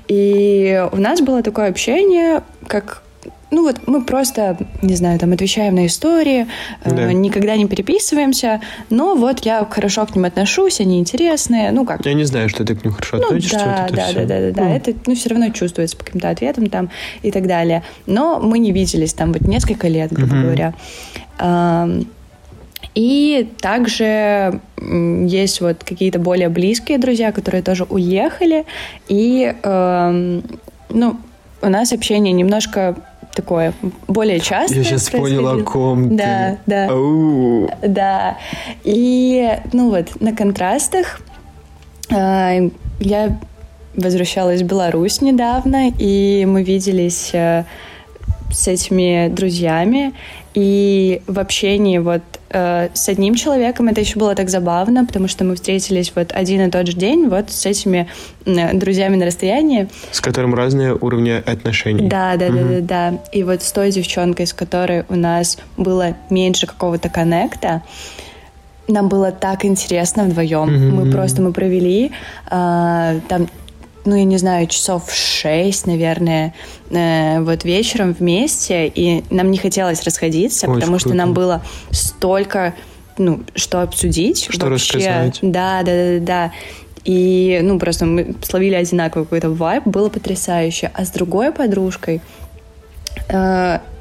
[0.08, 3.04] И у нас было такое общение, как
[3.49, 6.47] ну вот мы просто, не знаю, там отвечаем на истории,
[6.83, 7.13] э, Да.
[7.13, 12.13] никогда не переписываемся, но вот я хорошо к ним отношусь, они интересные, ну как, Я
[12.13, 13.57] не знаю, что ты к ним хорошо ну, относишься.
[13.57, 14.13] да, вот да, всё.
[14.19, 14.63] да, да, да, да.
[14.63, 16.89] Ну, Это, ну, все равно чувствуется по каким-то ответам там
[17.21, 17.83] и так далее.
[18.05, 20.43] Но мы не виделись там вот несколько лет, грубо Мгм.
[20.43, 20.73] говоря.
[21.39, 22.05] Ам,
[22.95, 28.65] И также есть вот какие-то более близкие друзья, которые тоже уехали.
[29.07, 30.43] И, эм,
[30.89, 31.17] ну,
[31.62, 32.95] у нас общение немножко
[33.38, 33.73] такое
[34.08, 34.80] более частое.
[34.80, 36.15] Я сейчас понял, о ком ты.
[36.15, 36.88] Да, да.
[36.89, 37.69] Ау.
[37.82, 38.38] Да.
[38.84, 41.21] И, ну вот, на контрастах
[42.10, 42.69] э,
[43.00, 43.39] я
[43.95, 47.63] возвращалась в Беларусь недавно, и мы виделись э,
[48.52, 50.13] с этими друзьями,
[50.58, 55.43] и в общении вот э, с одним человеком это еще было так забавно, потому что
[55.43, 58.08] мы встретились вот один и тот же день вот с этими
[58.48, 62.08] м, друзьями на расстоянии, С которым разные уровни отношений.
[62.10, 62.88] да, да, да, Мгм.
[62.88, 63.17] да, да.
[63.34, 67.84] И вот с той девчонкой, с которой у нас было меньше какого-то коннекта,
[68.88, 70.74] нам было так интересно вдвоем.
[70.74, 70.96] Мгм.
[70.96, 72.12] Мы просто мы провели
[72.50, 73.48] а, там,
[74.08, 76.54] ну я не знаю, часов шесть, наверное,
[76.89, 81.17] э, вот вечером вместе, и нам не хотелось расходиться, Очень потому что круто.
[81.17, 82.74] нам было столько,
[83.17, 84.48] ну, что обсудить.
[84.50, 84.98] Что вообще.
[84.98, 85.39] рассказать.
[85.41, 86.52] Да, да, да, да, да.
[87.04, 90.91] И, ну, просто мы словили одинаковый какой-то вайб, было потрясающе.
[90.93, 92.22] А с другой подружкой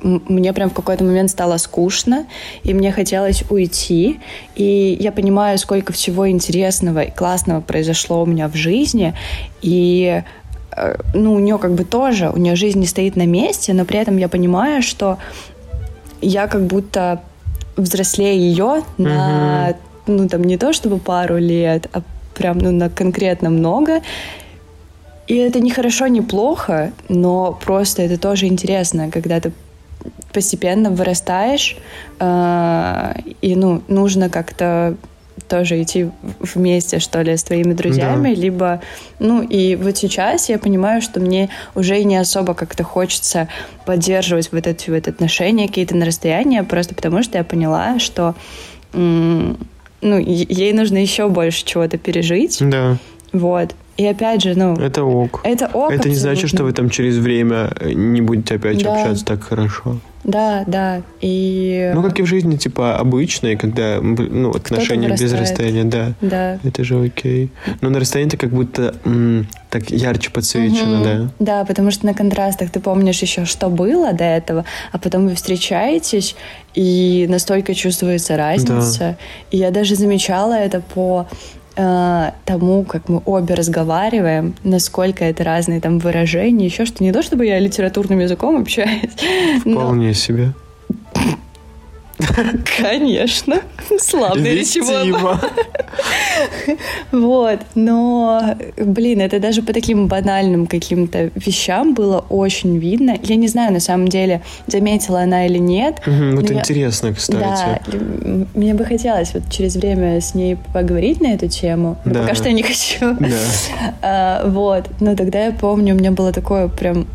[0.03, 2.27] мне прям в какой-то момент стало скучно,
[2.63, 4.21] и мне хотелось уйти.
[4.55, 9.15] И я понимаю, сколько всего интересного и классного произошло у меня в жизни.
[9.63, 10.23] И
[10.73, 13.85] э, ну, у нее как бы тоже, у нее жизнь не стоит на месте, но
[13.85, 15.19] при этом я понимаю, что
[16.21, 17.21] я как будто
[17.77, 19.75] взрослее ее на,
[20.07, 22.03] ну, там, не то чтобы пару лет, а
[22.35, 24.03] прям, ну, на конкретно много.
[25.27, 29.53] И это не хорошо, не плохо, но просто это тоже интересно, когда ты
[30.33, 31.77] постепенно вырастаешь,
[32.21, 33.13] э,
[33.43, 34.97] и, ну, нужно как-то
[35.49, 36.11] тоже идти
[36.41, 38.41] вместе, что ли, с твоими друзьями, Да.
[38.41, 38.81] либо,
[39.19, 43.49] ну, и вот сейчас я понимаю, что мне уже и не особо как-то хочется
[43.85, 48.35] поддерживать вот эти вот отношения какие-то на расстоянии, просто потому что я поняла, что,
[48.93, 49.57] ну,
[50.03, 52.97] ей нужно еще больше чего-то пережить, Да.
[53.33, 53.75] вот.
[53.97, 54.75] И опять же, ну...
[54.77, 55.41] Это ок.
[55.45, 58.93] Это ок Это не значит, что вы там через время не будете опять Да.
[58.95, 59.99] общаться так хорошо.
[60.23, 61.03] Да, да.
[61.21, 61.93] И...
[61.95, 66.13] Ну, как и в жизни, типа, обычной, когда ну, отношения без расстояния, да.
[66.21, 66.59] Да.
[66.65, 67.51] Это же окей.
[67.81, 71.05] Но на расстоянии это как будто м, так ярче подсвечено, Мгм.
[71.05, 71.31] да.
[71.39, 75.37] Да, потому что на контрастах ты помнишь еще, что было до этого, а потом вы
[75.37, 76.35] встречаетесь,
[76.75, 79.17] и настолько чувствуется разница.
[79.53, 81.27] И я даже замечала это по
[81.77, 87.23] э, тому, как мы обе разговариваем, насколько это разные там выражения, еще что не то,
[87.23, 89.13] чтобы я литературным языком общаюсь,
[89.65, 90.53] но, Вполне себе.
[92.81, 93.61] конечно,
[93.99, 95.15] славный речевой.
[97.13, 103.17] Вот, но, блин, это даже по таким банальным каким-то вещам было очень видно.
[103.23, 106.01] Я не знаю, на самом деле, заметила она или нет.
[106.07, 107.81] Вот интересно, Да, кстати.
[107.97, 111.97] м- мне бы хотелось вот через время с ней поговорить на эту тему.
[112.05, 112.21] Но Да.
[112.23, 113.17] пока что я не хочу.
[113.19, 113.27] Да.
[114.03, 117.07] А, вот, но тогда я помню, у меня было такое прям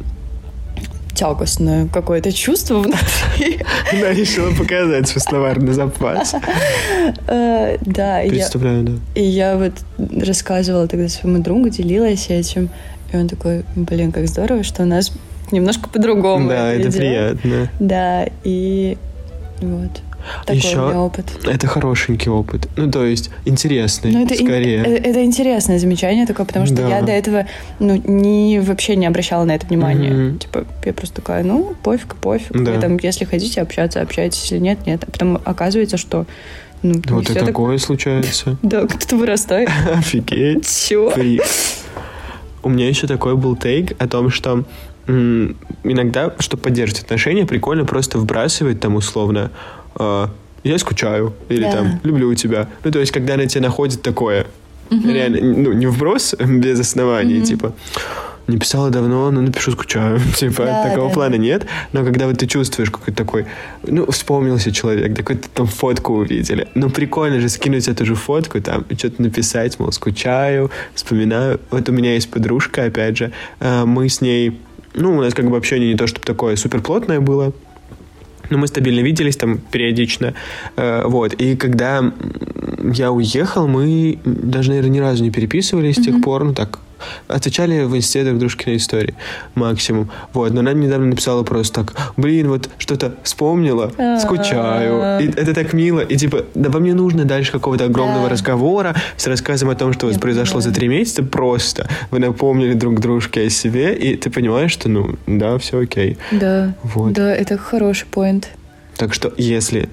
[1.21, 3.59] тягостное какое-то чувство внутри.
[3.93, 6.33] Она решила показать свой словарный запас.
[7.27, 8.91] Э, Да, Представляю, да.
[9.13, 9.73] И я вот
[10.25, 12.71] рассказывала тогда своему другу, делилась этим.
[13.13, 15.11] И он такой, блин, как здорово, что у нас
[15.51, 16.49] немножко по-другому.
[16.49, 16.97] Да, это идет».
[16.97, 17.69] приятно.
[17.79, 18.97] Да, и
[19.61, 20.01] вот.
[20.45, 21.25] Такой Еще у меня опыт.
[21.45, 22.67] Это хорошенький опыт.
[22.77, 24.83] Ну, то есть, интересный, Ну, это, ин- скорее.
[24.83, 26.87] э, это интересное замечание такое, потому что Да.
[26.87, 27.45] я до этого
[27.79, 30.09] ну, не, вообще не обращала на это внимания.
[30.11, 30.39] Мгм.
[30.39, 32.51] Типа, я просто такая, ну, пофиг, пофиг.
[32.51, 32.71] Да.
[32.73, 35.03] Вы там, если хотите общаться, общайтесь, если нет, нет.
[35.07, 36.25] А потом оказывается, что
[36.83, 38.57] ну, Вот и всё так- такое случается.
[38.63, 39.69] Да, кто-то вырастает.
[39.93, 40.67] Офигеть.
[41.13, 41.43] Фрик.
[42.63, 44.65] У меня еще такой был тейк о том, что
[45.07, 49.51] иногда, чтобы поддерживать отношения, прикольно просто вбрасывать там условно
[49.97, 51.71] «я скучаю» или Да.
[51.71, 52.67] там «люблю тебя».
[52.83, 54.47] Ну, то есть, когда на тебя находит такое,
[54.89, 57.73] реально, ну, не вброс без оснований, типа
[58.47, 60.19] не писала давно, но напишу, скучаю.
[60.35, 61.65] Типа, Да, такого да, плана нет.
[61.93, 63.45] Но когда вот ты чувствуешь какой-то такой,
[63.83, 66.67] ну, вспомнился человек, такой-то там фотку увидели.
[66.75, 71.59] Ну, прикольно же скинуть эту же фотку, там, и что-то написать, мол, скучаю, вспоминаю.
[71.71, 74.59] Вот у меня есть подружка, опять же, э, мы с ней,
[74.93, 77.53] ну, у нас как бы общение не то, чтобы такое суперплотное было,
[78.51, 80.33] но мы стабильно виделись там периодично.
[80.75, 81.33] Э, вот.
[81.33, 82.11] И когда
[82.93, 86.43] я уехал, мы даже, наверное, ни разу не переписывались с тех пор.
[86.43, 86.79] Ну, так,
[87.27, 89.15] отвечали в дружки на истории
[89.55, 90.09] максимум.
[90.33, 90.53] Вот.
[90.53, 95.19] Но она недавно написала просто так, блин, вот что-то вспомнила, скучаю.
[95.21, 95.99] И это так мило.
[95.99, 100.07] И типа, да вам не нужно дальше какого-то огромного разговора с рассказом о том, что
[100.07, 101.23] у вас произошло за три месяца.
[101.23, 106.17] Просто вы напомнили друг дружке о себе, и ты понимаешь, что, ну, да, все окей.
[106.31, 107.13] Да, Вот.
[107.13, 108.49] да, это хороший поинт.
[108.97, 109.89] Так что, если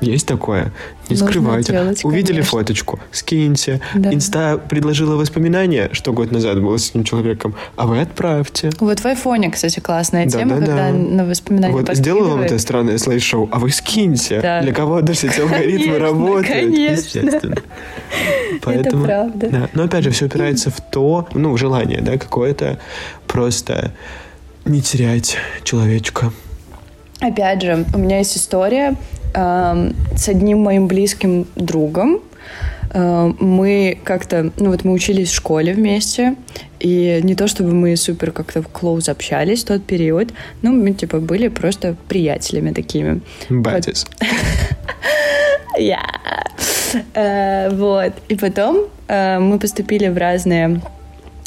[0.00, 0.72] есть такое,
[1.08, 1.72] не Нужно скрывайте.
[1.72, 2.50] делать, Увидели конечно.
[2.58, 3.80] фоточку, скиньте.
[3.94, 4.12] Да.
[4.14, 8.70] Инста предложила воспоминания, что год назад было с этим человеком, а вы отправьте.
[8.80, 10.92] Вот в айфоне, кстати, классная Да, тема, да, когда да.
[10.92, 14.40] на воспоминания вот сделала вам это странное слайд-шоу, а вы скиньте.
[14.40, 14.62] Да.
[14.62, 16.46] Для кого-то все эти алгоритмы работают.
[16.48, 16.92] конечно.
[17.20, 17.56] Естественно.
[18.62, 19.48] Поэтому, правда.
[19.50, 19.68] Да.
[19.74, 22.78] Но опять же, все опирается в то, ну, желание, да, какое-то
[23.26, 23.92] просто
[24.64, 26.32] не терять человечка.
[27.20, 28.96] Опять же, у меня есть история
[29.34, 32.20] эм, с одним моим близким другом.
[32.94, 36.34] Эм, Мы как-то, ну вот мы учились в школе вместе,
[36.80, 41.20] и не то чтобы мы супер как-то close общались в тот период, но мы типа
[41.20, 43.20] были просто приятелями такими.
[43.50, 44.06] Батис.
[45.78, 46.02] Я.
[47.14, 48.12] Э, Вот.
[48.28, 50.80] И потом э, мы поступили в разные...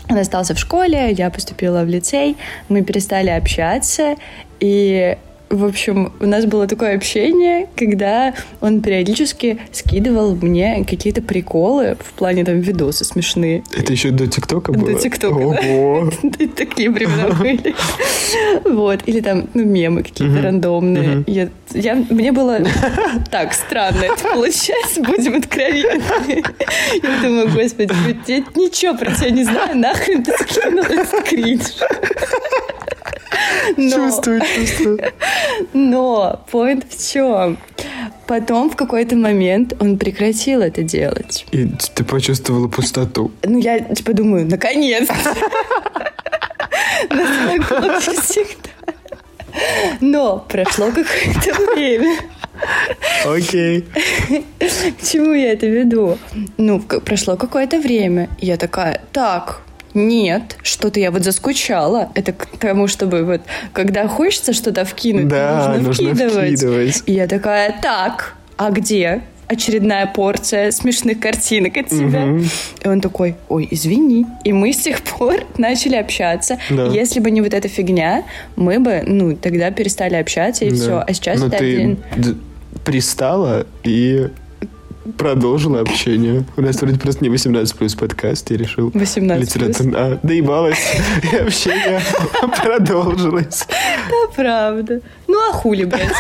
[0.10, 2.36] Он остался в школе, я поступила в лицей,
[2.70, 4.16] мы перестали общаться,
[4.60, 5.18] и
[5.54, 12.14] в общем, у нас было такое общение, когда он периодически скидывал мне какие-то приколы в
[12.14, 13.64] плане там видосы смешные.
[13.76, 15.00] Это еще до ТикТока До было?
[15.00, 15.68] ТикТока, да.
[15.68, 16.12] Ого!
[16.56, 17.76] Такие времена были.
[18.66, 19.02] Вот.
[19.06, 21.24] Или там, ну, мемы какие-то рандомные.
[21.28, 22.60] Я, я- мне было
[23.32, 26.44] так странно это получается, будем откровенны.
[27.02, 27.94] Я думаю, господи,
[28.28, 31.64] я ничего про тебя не знаю, нахрен ты скинул этот кринж.
[33.78, 35.00] Но, Чувствую, чувствую.
[35.74, 37.58] но point в чем?
[38.28, 41.46] Потом в какой-то момент он прекратил это делать.
[41.52, 43.32] И ты почувствовала пустоту.
[43.44, 45.14] Ну, я типа думаю, наконец-то.
[47.10, 48.70] Но всегда.
[50.50, 52.16] Прошло какое-то время.
[53.26, 53.86] Окей.
[54.60, 56.18] К чему я это веду?
[56.58, 58.30] Ну, прошло какое-то время.
[58.40, 59.62] Я такая, так,
[59.94, 62.10] нет, что-то я вот заскучала.
[62.16, 63.42] Это к тому, чтобы вот,
[63.74, 66.58] когда хочется что-то вкинуть, Да, нужно, нужно вкидывать.
[66.60, 67.04] вкидывать.
[67.06, 69.22] И я такая, так, а где?
[69.46, 72.22] очередная порция смешных картинок от тебя.
[72.26, 72.46] Мгм.
[72.84, 74.26] И он такой, ой, извини.
[74.46, 76.58] И мы с тех пор начали общаться.
[76.72, 76.86] Да.
[76.88, 78.24] Если бы не вот эта фигня,
[78.56, 80.76] мы бы, ну, тогда перестали общаться, и Да.
[80.76, 81.04] все.
[81.08, 82.00] А сейчас Но это ты один...
[82.84, 84.30] пристала и
[85.18, 86.46] продолжила общение.
[86.58, 88.92] У нас вроде просто не 18 плюс подкаст, я решил.
[88.94, 89.56] 18 плюс.
[89.68, 89.98] Литературно.
[89.98, 90.96] А, доебалась.
[91.32, 92.02] И общение
[92.62, 93.66] продолжилось.
[93.70, 95.02] Да, правда.
[95.28, 96.12] Ну, а хули, блядь?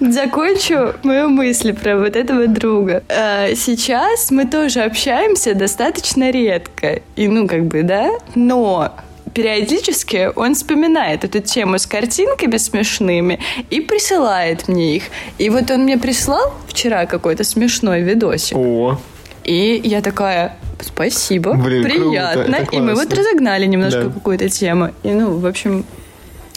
[0.00, 3.02] Закончу мою мысль про вот этого друга.
[3.08, 7.00] А, Сейчас мы тоже общаемся достаточно редко.
[7.16, 8.92] И, ну, как бы, да, но
[9.34, 15.04] периодически он вспоминает эту тему с картинками смешными и присылает мне их.
[15.38, 18.56] И вот он мне прислал вчера какой-то смешной видосик.
[18.56, 18.98] О,
[19.44, 22.54] И я такая, спасибо, Блин, круто, приятно.
[22.56, 24.10] это и мы вот разогнали немножко Да.
[24.10, 24.90] какую-то тему.
[25.02, 25.84] И, ну, в общем,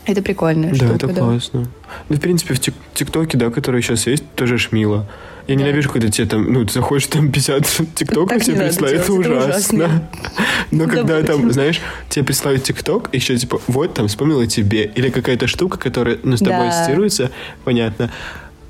[0.06, 0.94] это прикольная да, штука.
[1.08, 1.68] это классно.
[2.10, 5.06] Ну, в принципе, в тик- ТикТоке, да, который сейчас есть, тоже ж мило.
[5.48, 5.62] Я Да.
[5.64, 10.10] ненавижу, когда тебе там, ну, ты заходишь, там 50 ТикТоков тебе присылают, это ужасно.
[10.72, 11.80] Но когда там, знаешь,
[12.10, 16.40] тебе присылают ТикТок, еще типа, вот там вспомнила тебе, или какая-то штука, которая, ну, с
[16.40, 17.32] тобой ассоциируется,
[17.64, 18.12] понятно.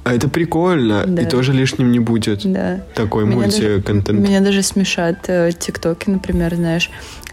[0.03, 1.23] А это прикольно, Да.
[1.23, 2.49] и тоже лишним не будет.
[2.49, 2.81] Да.
[2.95, 4.19] Такой Меня даже- мультиконтент.
[4.19, 6.89] Меня даже смешат э, тиктоки, например, знаешь.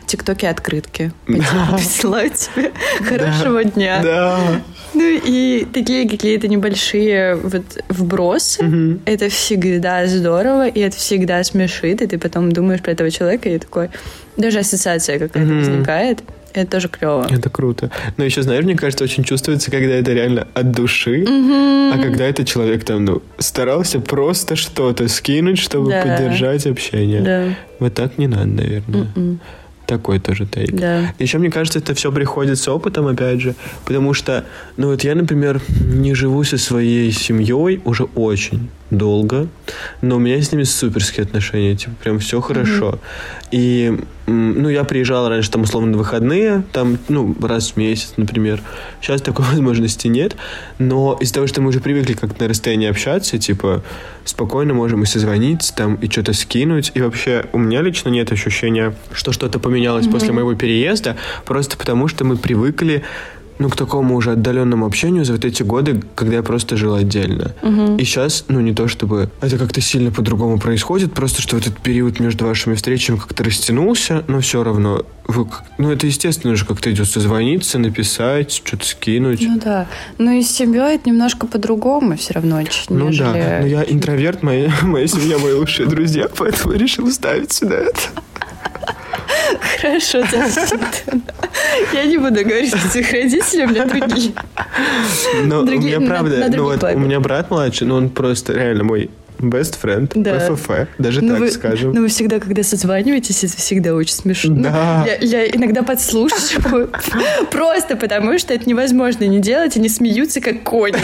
[0.07, 1.13] Тиктоки открытки.
[1.27, 2.73] Присылают тебе
[3.09, 4.01] хорошего дня.
[4.03, 4.39] Да.
[4.95, 8.99] Ну и такие какие-то небольшие вот вбросы.
[9.07, 13.59] Это всегда здорово, и это всегда смешит, и ты потом думаешь про этого человека, и
[13.59, 13.91] такой...
[14.37, 16.23] Даже ассоциация какая-то возникает.
[16.55, 17.27] Это тоже клево.
[17.31, 17.91] Это круто.
[18.17, 22.45] Но еще, знаешь, мне кажется, очень чувствуется, когда это реально от души, а когда это
[22.45, 26.03] человек там, ну, старался просто что-то скинуть, чтобы Да.
[26.03, 27.21] поддержать общение.
[27.23, 27.55] Да.
[27.81, 29.09] Вот так не надо, наверное.
[29.17, 29.41] М.
[29.87, 30.73] Такой тоже тейк.
[30.73, 31.13] Да.
[31.19, 34.45] Еще, мне кажется, это все приходит с опытом, опять же, потому что,
[34.77, 39.49] ну вот я, например, не живу со своей семьей уже очень долго,
[40.01, 42.99] но у меня с ними суперские отношения, типа, прям все хорошо.
[43.51, 48.15] И, м, ну, я приезжал раньше, там, условно, на выходные, там, ну, раз в месяц,
[48.17, 48.61] например.
[49.01, 50.37] Сейчас такой возможности нет,
[50.79, 53.83] но из-за того, что мы уже привыкли как-то на расстоянии общаться, типа,
[54.25, 58.95] спокойно можем и созвониться, там, и что-то скинуть, и вообще у меня лично нет ощущения,
[59.13, 63.05] что что-то поменялось после моего переезда, просто потому что мы привыкли
[63.59, 67.55] ну, к такому уже отдаленному общению за вот эти годы, когда я просто жил отдельно.
[67.99, 72.21] И сейчас, ну, не то чтобы это как-то сильно по-другому происходит, просто что этот период
[72.21, 75.47] между вашими встречами как-то растянулся, но все равно, вы,
[75.79, 79.41] ну, это естественно же как-то идет созвониться, написать, что-то скинуть.
[79.43, 79.87] Ну да.
[80.19, 83.27] Но и с семьей это немножко по-другому все равно, ч- Ну нежели...
[83.33, 88.01] да, но я интроверт, моя, моя семья мои лучшие друзья, поэтому решил ставить сюда это.
[89.81, 90.23] Хорошо.
[91.93, 94.33] Я не буду говорить, что этих родителей у меня другие.
[95.45, 98.85] Но у Другие- меня правда, ну вот у меня брат младший, но он просто реально
[98.85, 100.39] мой best friend, Да.
[100.39, 101.93] ПФФ, даже Ну так вы, скажем.
[101.93, 104.55] ну вы всегда, когда созваниваетесь, это всегда очень смешно.
[104.57, 105.05] Да.
[105.07, 106.91] Ну, Я, я иногда подслушиваю,
[107.51, 110.97] просто потому что это невозможно не делать, они смеются, как кони.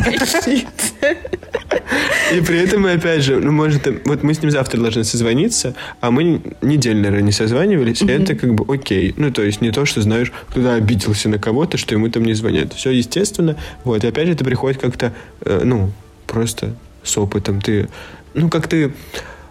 [2.35, 6.11] И при этом опять же, ну, может, вот мы с ним завтра должны созвониться, а
[6.11, 9.15] мы неделю, наверное, не созванивались, и это как бы окей.
[9.17, 12.35] Ну, то есть не то, что, знаешь, кто-то обиделся на кого-то, что ему там не
[12.35, 12.73] звонят.
[12.75, 13.57] Все естественно.
[13.85, 15.13] Вот, и опять же это приходит как-то,
[15.45, 15.91] э, ну,
[16.27, 17.61] просто с опытом.
[17.61, 17.89] Ты,
[18.35, 18.93] ну, как ты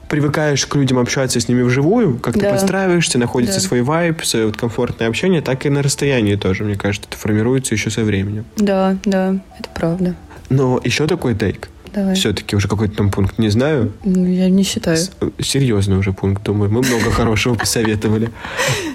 [0.10, 2.52] привыкаешь к людям общаться с ними вживую, как ты Да.
[2.52, 3.68] подстраиваешься, находится Да.
[3.68, 7.76] свой вайб, свое вот комфортное общение, так и на расстоянии тоже, мне кажется, это формируется
[7.76, 8.46] еще со временем.
[8.58, 10.16] Да, да, это правда.
[10.50, 11.70] Но еще такой тейк.
[11.94, 12.16] Давай.
[12.16, 14.98] Все-таки уже какой-то там пункт, не знаю, Ну, я не считаю.
[14.98, 16.72] с- серьезный уже пункт, думаю.
[16.72, 18.30] Мы много хорошего посоветовали.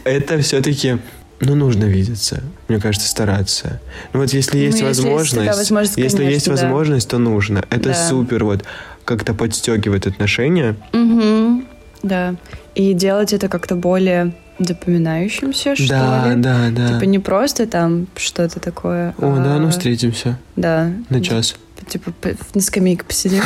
[0.05, 0.99] Это все-таки,
[1.41, 2.43] ну, нужно видеться.
[2.69, 3.81] Мне кажется, стараться.
[4.13, 6.53] Ну, вот если Ну, есть есть возможность, если конечно, есть да.
[6.53, 7.65] возможность, то нужно.
[7.71, 7.95] Это Да.
[8.09, 8.65] супер, вот,
[9.05, 10.77] как-то подстегивает отношения.
[10.93, 11.67] Мгм.
[12.03, 12.35] Да.
[12.75, 16.41] И делать это как-то более запоминающимся, что да, ли.
[16.41, 16.89] да, да.
[16.89, 19.15] Типа не просто там что-то такое.
[19.19, 20.93] О, да, а, ну встретимся Да.
[21.09, 21.57] на час.
[21.89, 22.13] Типа
[22.55, 23.43] на скамейке посидим.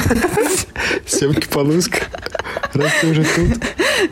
[1.06, 1.98] Семки полуска.
[2.74, 3.58] Раз ты уже тут.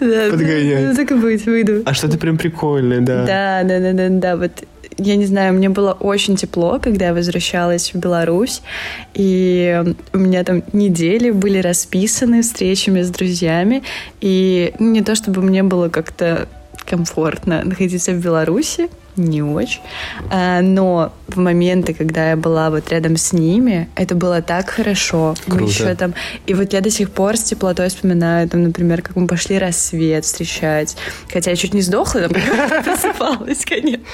[0.01, 0.87] Да, Подгоняй.
[0.87, 1.83] Ну, так и быть, выйду.
[1.85, 3.25] А что-то прям прикольное, да.
[3.25, 4.37] Да, да, да, да, да.
[4.37, 4.65] Вот
[4.99, 8.63] я не знаю, мне было очень тепло, когда я возвращалась в Беларусь,
[9.15, 13.83] и у меня там недели были расписаны встречами с друзьями,
[14.21, 16.49] и не то чтобы мне было как-то
[16.85, 19.81] комфортно находиться в Беларуси, не очень,
[20.31, 25.35] а, но в моменты, когда я была вот рядом с ними, это было так хорошо.
[25.47, 25.73] Мы Круто.
[25.73, 26.15] еще там,
[26.47, 30.25] и вот я до сих пор с теплотой вспоминаю, там, например, как мы пошли рассвет
[30.25, 30.97] встречать,
[31.33, 32.33] хотя я чуть не сдохла, там
[32.85, 34.05] просыпалась, конечно.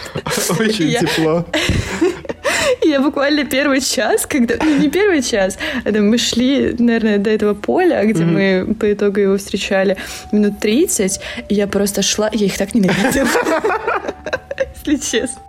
[0.58, 1.44] Очень тепло.
[2.82, 4.56] Я буквально первый час, когда...
[4.60, 8.64] Ну, не первый час, это мы шли, наверное, до этого поля, где mm-hmm.
[8.66, 9.96] мы по итогу его встречали
[10.32, 13.28] минут 30, и я просто шла, я их так ненавидела.
[14.84, 15.42] Если честно.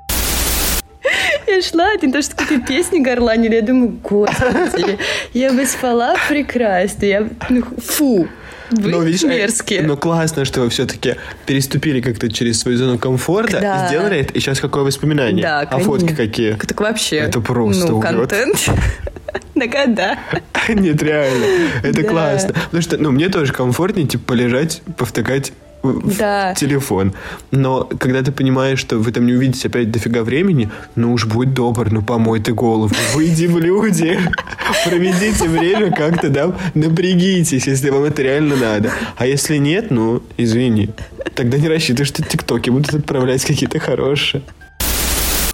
[1.47, 4.97] Я шла, не то, что какие-то песни горланили, я думаю, господи,
[5.33, 8.27] я бы спала прекрасно, я, ну, фу,
[8.71, 9.81] вы но, видишь, мерзкие.
[9.83, 11.15] Но классно, что вы все-таки
[11.45, 13.85] переступили как-то через свою зону комфорта Да.
[13.85, 14.33] и сделали это.
[14.33, 15.43] И сейчас какое воспоминание?
[15.43, 15.91] Да, А конечно.
[15.91, 16.53] фотки какие?
[16.53, 17.17] Так вообще.
[17.17, 18.29] Это просто Ну, улет.
[18.29, 18.69] контент.
[19.55, 20.17] На года.
[20.69, 21.45] Нет, реально.
[21.83, 22.53] Это классно.
[22.53, 25.51] Потому что, ну, мне тоже комфортнее, типа, полежать, повтыкать
[25.83, 26.53] в Да.
[26.55, 27.13] телефон.
[27.51, 31.53] Но когда ты понимаешь, что вы там не увидите опять дофига времени, ну уж будь
[31.53, 34.17] добр, ну помой ты голову, выйди в люди,
[34.85, 38.91] проведите время как-то, да, напрягитесь, если вам это реально надо.
[39.17, 40.89] А если нет, ну, извини.
[41.35, 44.41] Тогда не рассчитывай, что тиктоки будут отправлять какие-то хорошие.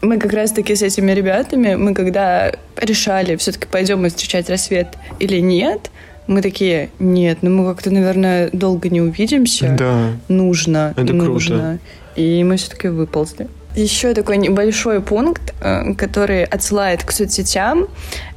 [0.02, 4.88] Мы как раз-таки с этими ребятами, мы когда решали, все-таки пойдем мы встречать рассвет
[5.20, 5.92] или нет,
[6.30, 9.76] мы такие, нет, ну мы как-то, наверное, долго не увидимся.
[9.78, 10.12] Да.
[10.28, 11.56] Нужно, Это нужно.
[11.58, 11.80] круто.
[12.16, 13.48] И мы все-таки выползли.
[13.76, 17.88] Еще такой небольшой пункт, э, который отсылает к соцсетям,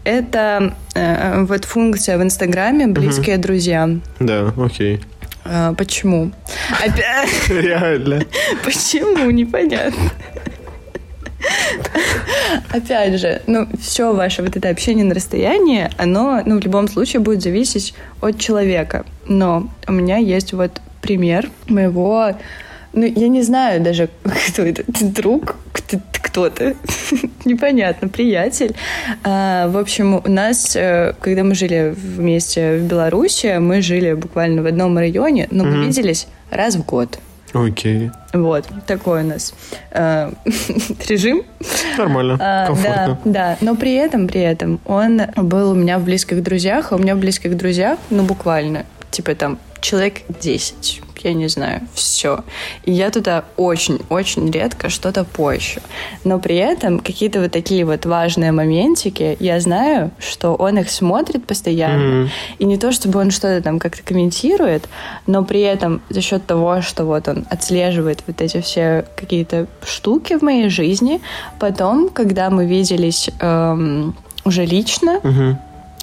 [0.05, 3.88] это э, вот функция в Инстаграме «Близкие друзья».
[4.20, 5.01] Да, окей.
[5.45, 6.30] А, Почему?
[7.49, 8.22] Реально.
[8.64, 9.30] Почему?
[9.30, 10.11] Непонятно.
[12.70, 17.20] Опять же, ну, все ваше вот это общение на расстоянии, оно, ну, в любом случае
[17.20, 19.05] будет зависеть от человека.
[19.26, 22.32] Но у меня есть вот пример моего,
[22.93, 24.09] ну, я не знаю даже,
[24.49, 26.74] кто это, друг, кто- кто-то,
[27.45, 28.74] непонятно, приятель.
[29.24, 34.62] А, в общем, у нас, э, когда мы жили вместе в Беларуси, мы жили буквально
[34.62, 35.86] в одном районе, но мы Мгм.
[35.88, 37.18] виделись раз в год.
[37.53, 38.11] Окей.
[38.32, 39.53] Вот, такой у нас
[39.90, 40.32] э,
[41.09, 41.42] режим.
[41.98, 43.18] Нормально, А, комфортно.
[43.24, 46.96] Да, да, но при этом, при этом он был у меня в близких друзьях, а
[46.96, 52.44] у меня в близких друзьях, ну, буквально, типа там человек 10, я не знаю, все.
[52.84, 55.80] И я туда очень-очень редко что-то пощу.
[56.24, 61.46] Но при этом какие-то вот такие вот важные моментики, я знаю, что он их смотрит
[61.46, 62.22] постоянно.
[62.22, 62.30] Мгм.
[62.58, 64.88] И не то, чтобы он что-то там как-то комментирует,
[65.26, 70.38] но при этом за счет того, что вот он отслеживает вот эти все какие-то штуки
[70.38, 71.20] в моей жизни,
[71.58, 74.14] потом, когда мы виделись эм,
[74.44, 75.58] уже лично, Мгм.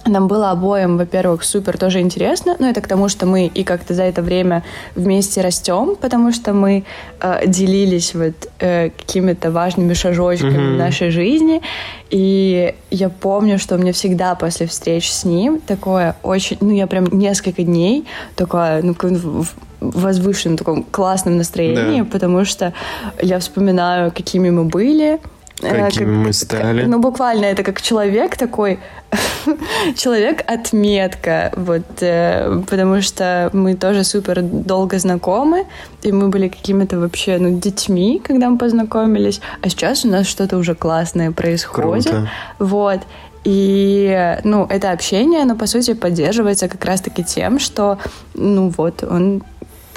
[0.06, 3.94] Нам было обоим, во-первых, супер тоже интересно, но это к тому, что мы и как-то
[3.94, 4.64] за это время
[4.96, 6.84] вместе растем, потому что мы
[7.22, 10.76] э, делились вот э, какими-то важными шажочками Мгм.
[10.76, 11.62] в нашей жизни,
[12.10, 16.88] и я помню, что у меня всегда после встреч с ним такое очень, ну я
[16.88, 19.48] прям несколько дней такое, ну в
[19.82, 22.06] возвышенном таком классном настроении, Да.
[22.12, 22.74] потому что
[23.22, 25.20] я вспоминаю, какими мы были,
[25.62, 26.86] э, Какими мы стали.
[26.86, 28.80] ну, буквально это как человек такой,
[29.96, 35.66] человек-отметка, вот, э, потому что мы тоже супер долго знакомы,
[36.04, 40.58] и мы были какими-то вообще, ну, детьми, когда мы познакомились, а сейчас у нас что-то
[40.58, 42.06] уже классное происходит.
[42.06, 42.30] Круто.
[42.60, 43.02] Вот.
[43.46, 47.98] И, ну, это общение, оно, по сути, поддерживается как раз-таки тем, что,
[48.34, 49.44] ну, вот, он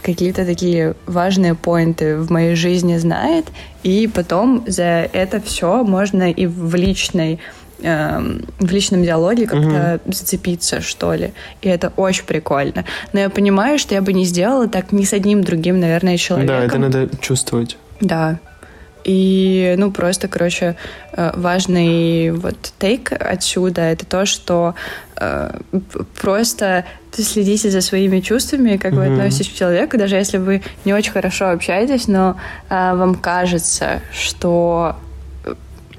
[0.02, 3.46] какие-то такие важные поинты в моей жизни знает,
[3.82, 7.38] и потом за это все можно и в личной
[7.82, 11.32] эм, в личном диалоге как-то зацепиться, что ли.
[11.62, 12.84] И это очень прикольно.
[13.12, 16.56] Но я понимаю, что я бы не сделала так ни с одним другим, наверное, человеком.
[16.56, 17.76] Да, это надо чувствовать.
[18.00, 18.38] Да.
[19.04, 20.76] И, ну, просто, короче,
[21.12, 24.74] э, важный вот тейк отсюда это то, что
[25.16, 25.50] э,
[26.20, 29.12] просто следите за своими чувствами, как вы Мгм.
[29.14, 32.36] относитесь к человеку, даже если вы не очень хорошо общаетесь, но
[32.70, 34.96] э, вам кажется, что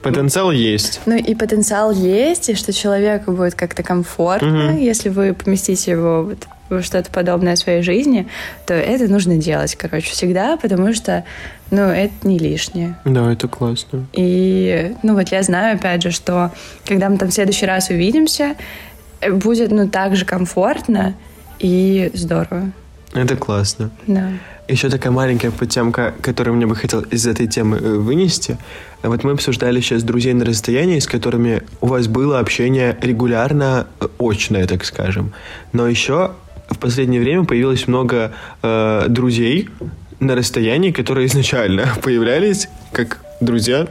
[0.01, 0.99] Потенциал есть.
[1.05, 4.77] ну и потенциал есть, и что человеку будет как-то комфортно, Мгм.
[4.77, 6.47] если вы поместите его вот
[6.81, 8.27] что-то подобное в своей жизни,
[8.65, 11.23] то это нужно делать, короче, всегда, потому что,
[11.71, 12.97] ну, это не лишнее.
[13.05, 14.05] Да, это классно.
[14.13, 16.51] И, ну, вот я знаю, опять же, что
[16.85, 18.55] когда мы там в следующий раз увидимся,
[19.31, 21.13] будет, ну, так же комфортно
[21.59, 22.71] и здорово.
[23.13, 23.91] Это классно.
[24.07, 24.29] Да.
[24.67, 28.57] Еще такая маленькая подтемка, которую мне бы хотел из этой темы э, вынести.
[29.01, 34.07] Вот мы обсуждали сейчас друзей на расстоянии, с которыми у вас было общение регулярно, э,
[34.19, 35.33] очное, так скажем.
[35.73, 36.31] Но еще
[36.73, 39.69] в последнее время появилось много э, друзей
[40.19, 43.87] на расстоянии, которые изначально появлялись как друзья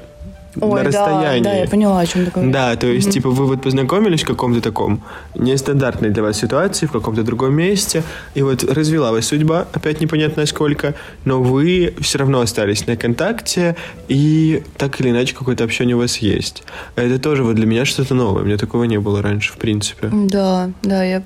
[0.54, 1.42] на расстоянии.
[1.42, 2.52] Да, да, я поняла, о чем ты говоришь.
[2.52, 5.02] Да, то есть, типа, вы вот познакомились в каком-то таком
[5.34, 8.02] нестандартной для вас ситуации, в каком-то другом месте,
[8.34, 10.94] и вот развела вас судьба, опять непонятно сколько,
[11.24, 13.76] но вы все равно остались на контакте,
[14.08, 16.64] и так или иначе какое-то общение у вас есть.
[16.96, 20.08] Это тоже вот для меня что-то новое, у меня такого не было раньше, в принципе.
[20.12, 21.22] Да, да, я...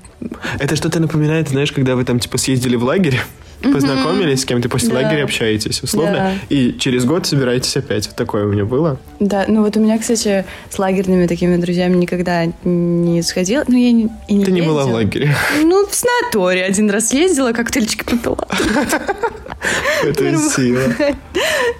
[0.59, 3.19] Это что-то напоминает, знаешь, когда вы там, типа, съездили в лагерь,
[3.61, 4.95] познакомились с кем-то, после Да.
[4.95, 6.31] лагеря общаетесь, условно, Да.
[6.49, 8.09] и через год собираетесь опять.
[8.15, 8.99] Такое у меня было.
[9.19, 13.63] Да, ну вот у меня, кстати, с лагерными такими друзьями никогда не сходила.
[13.67, 15.35] Ну, я не, и не Ты не была в лагере.
[15.61, 18.47] Ну, в санатории один раз ездила, коктейльчики попила.
[20.03, 20.81] Это сила.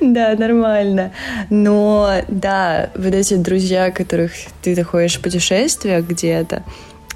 [0.01, 1.11] Да, нормально.
[1.49, 6.63] Но, да, вот эти друзья, которых ты находишь в путешествиях где-то,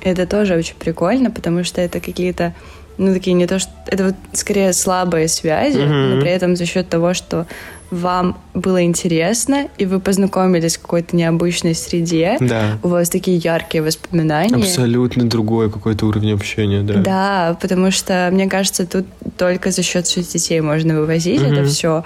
[0.04, 2.54] это тоже очень прикольно, потому что это какие-то,
[3.02, 3.72] ну, такие не то, что...
[3.88, 6.16] Это вот скорее слабые связи, Мгм.
[6.16, 7.46] но при этом за счет того, что
[7.90, 12.78] вам было интересно, и вы познакомились в какой-то необычной среде, Да.
[12.84, 14.56] у вас такие яркие воспоминания.
[14.56, 16.94] Абсолютно другой какой-то уровень общения, да.
[17.02, 19.06] Да, потому что, мне кажется, тут
[19.38, 21.66] только за счет соцсетей можно вывозить это Мгм.
[21.66, 22.04] все.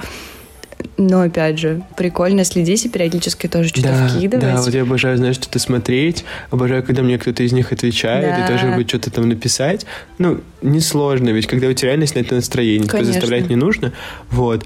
[0.97, 4.45] Но, опять же, прикольно следить и периодически тоже что-то Да, вкидывать.
[4.45, 8.45] да, вот я обожаю, знаешь, что-то смотреть, обожаю, когда мне кто-то из них отвечает, Да.
[8.45, 9.85] и тоже будет что-то там написать.
[10.19, 13.13] Ну, несложно, ведь когда у тебя реально снять на настроение, Конечно.
[13.13, 13.91] заставлять не нужно.
[14.29, 14.65] Вот.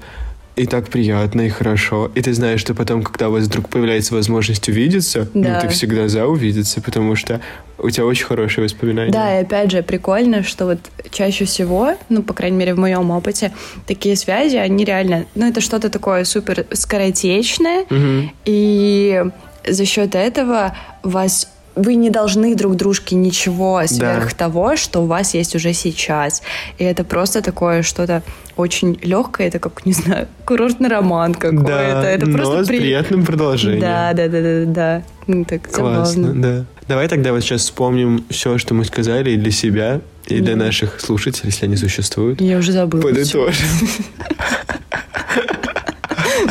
[0.60, 2.10] И так приятно, и хорошо.
[2.14, 5.54] И ты знаешь, что потом, когда у вас вдруг появляется возможность увидеться, Да.
[5.54, 7.40] ну, ты всегда за увидеться, потому что
[7.78, 9.10] у тебя очень хорошие воспоминания.
[9.10, 10.78] Да, и опять же, прикольно, что вот
[11.10, 13.52] чаще всего, ну, по крайней мере, в моем опыте,
[13.86, 18.30] такие связи, они реально, ну, это что-то такое супер скоротечное, Мгм.
[18.44, 19.24] и
[19.66, 25.34] за счет этого вас вы не должны друг дружке ничего сверх того, что у вас
[25.34, 26.42] есть уже сейчас.
[26.78, 28.22] И это просто такое что-то
[28.56, 31.64] очень легкое, это как, не знаю, курортный роман какой-то.
[31.64, 33.80] Да, это но просто с при- приятным продолжением.
[33.80, 35.02] Да, да, да, да, да.
[35.26, 36.42] Ну, так Классно, забавно.
[36.42, 36.64] да.
[36.88, 41.00] Давай тогда вот сейчас вспомним все, что мы сказали и для себя, и для наших
[41.00, 42.40] слушателей, если они существуют.
[42.40, 43.02] Я уже забыла.
[43.02, 43.66] Подытожим.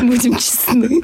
[0.02, 1.02] Будем честны.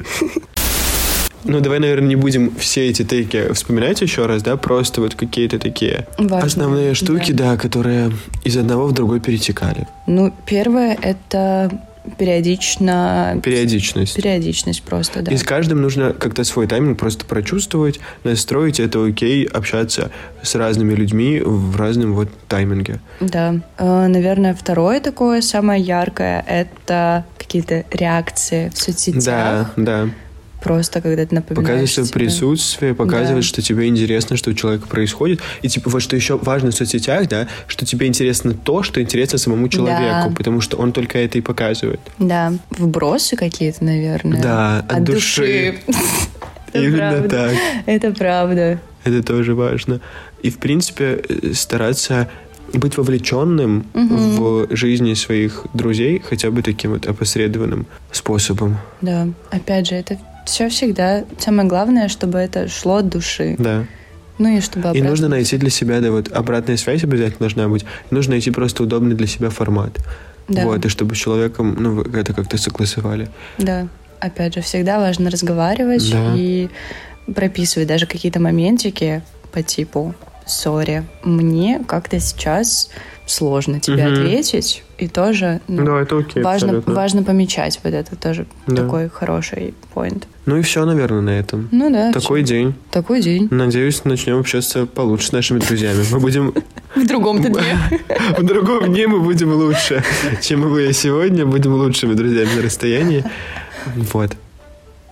[1.47, 5.59] Ну, давай, наверное, не будем все эти тейки вспоминать еще раз, да, просто вот какие-то
[5.59, 7.57] такие Важные, основные штуки, да.
[7.57, 8.11] которые
[8.43, 9.87] из одного в другой перетекали.
[10.07, 11.71] Ну, первое— это
[12.17, 13.39] периодично...
[13.43, 14.15] Периодичность.
[14.15, 15.31] Периодичность просто, да.
[15.31, 20.93] И с каждым нужно как-то свой тайминг просто прочувствовать, настроить, это окей, общаться с разными
[20.93, 22.99] людьми в разном вот тайминге.
[23.19, 23.55] Да.
[23.77, 29.23] Э, Наверное, второе такое, самое яркое, это какие-то реакции в соцсетях.
[29.23, 30.09] Да, да.
[30.67, 33.47] Просто когда ты напоминаешь Показывать свое присутствие, показывать, Да.
[33.47, 35.39] что тебе интересно, что у человека происходит.
[35.61, 39.37] И типа вот что еще важно в соцсетях, да, что тебе интересно то, что интересно
[39.37, 40.33] самому человеку, Да.
[40.35, 42.01] потому что он только это и показывает.
[42.19, 42.53] Да.
[42.69, 44.41] Вбросы какие-то, наверное.
[44.41, 45.75] Да, от души.
[46.73, 47.53] Это Именно так.
[47.85, 48.79] Это правда.
[49.05, 50.01] Это тоже важно.
[50.43, 52.27] И, в принципе, э, стараться
[52.73, 58.77] быть вовлеченным в жизни своих друзей хотя бы таким вот опосредованным способом.
[59.01, 59.29] Да.
[59.49, 60.17] Опять же, это
[60.47, 63.55] все всегда самое главное, чтобы это шло от души.
[63.59, 63.85] Да.
[64.39, 67.67] Ну и чтобы И обратно- нужно найти для себя, да, вот обратная связь обязательно должна
[67.67, 67.85] быть.
[68.11, 69.97] Нужно найти просто удобный для себя формат.
[70.47, 70.63] Да.
[70.63, 73.29] Вот, и чтобы с человеком, ну, это как-то согласовали.
[73.57, 73.87] Да.
[74.19, 76.33] Опять же, всегда важно разговаривать Да.
[76.35, 76.69] и
[77.35, 79.21] прописывать даже какие-то моментики
[79.51, 82.89] по типу «Сори, мне как-то сейчас
[83.25, 84.13] сложно тебе Мгм.
[84.13, 84.83] ответить».
[84.97, 86.93] И тоже ну, это окей, важно, абсолютно.
[86.95, 88.77] важно помечать вот это тоже Да.
[88.83, 90.27] такой хороший поинт.
[90.47, 91.69] Ну и все, наверное, на этом.
[91.71, 92.11] Ну да.
[92.11, 92.53] Такой всё.
[92.53, 92.73] день.
[92.89, 93.47] Такой день.
[93.51, 96.03] Надеюсь, начнем общаться получше с нашими друзьями.
[96.11, 96.53] Мы будем
[96.95, 97.77] В другом-то дне.
[98.37, 100.03] в другом дне мы будем лучше,
[100.41, 101.45] чем мы сегодня.
[101.45, 103.23] Будем лучшими друзьями на расстоянии.
[104.13, 104.31] Вот.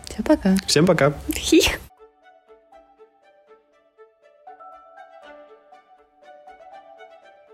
[0.06, 0.56] Все, пока.
[0.66, 1.14] Всем пока.
[1.36, 1.80] Хих.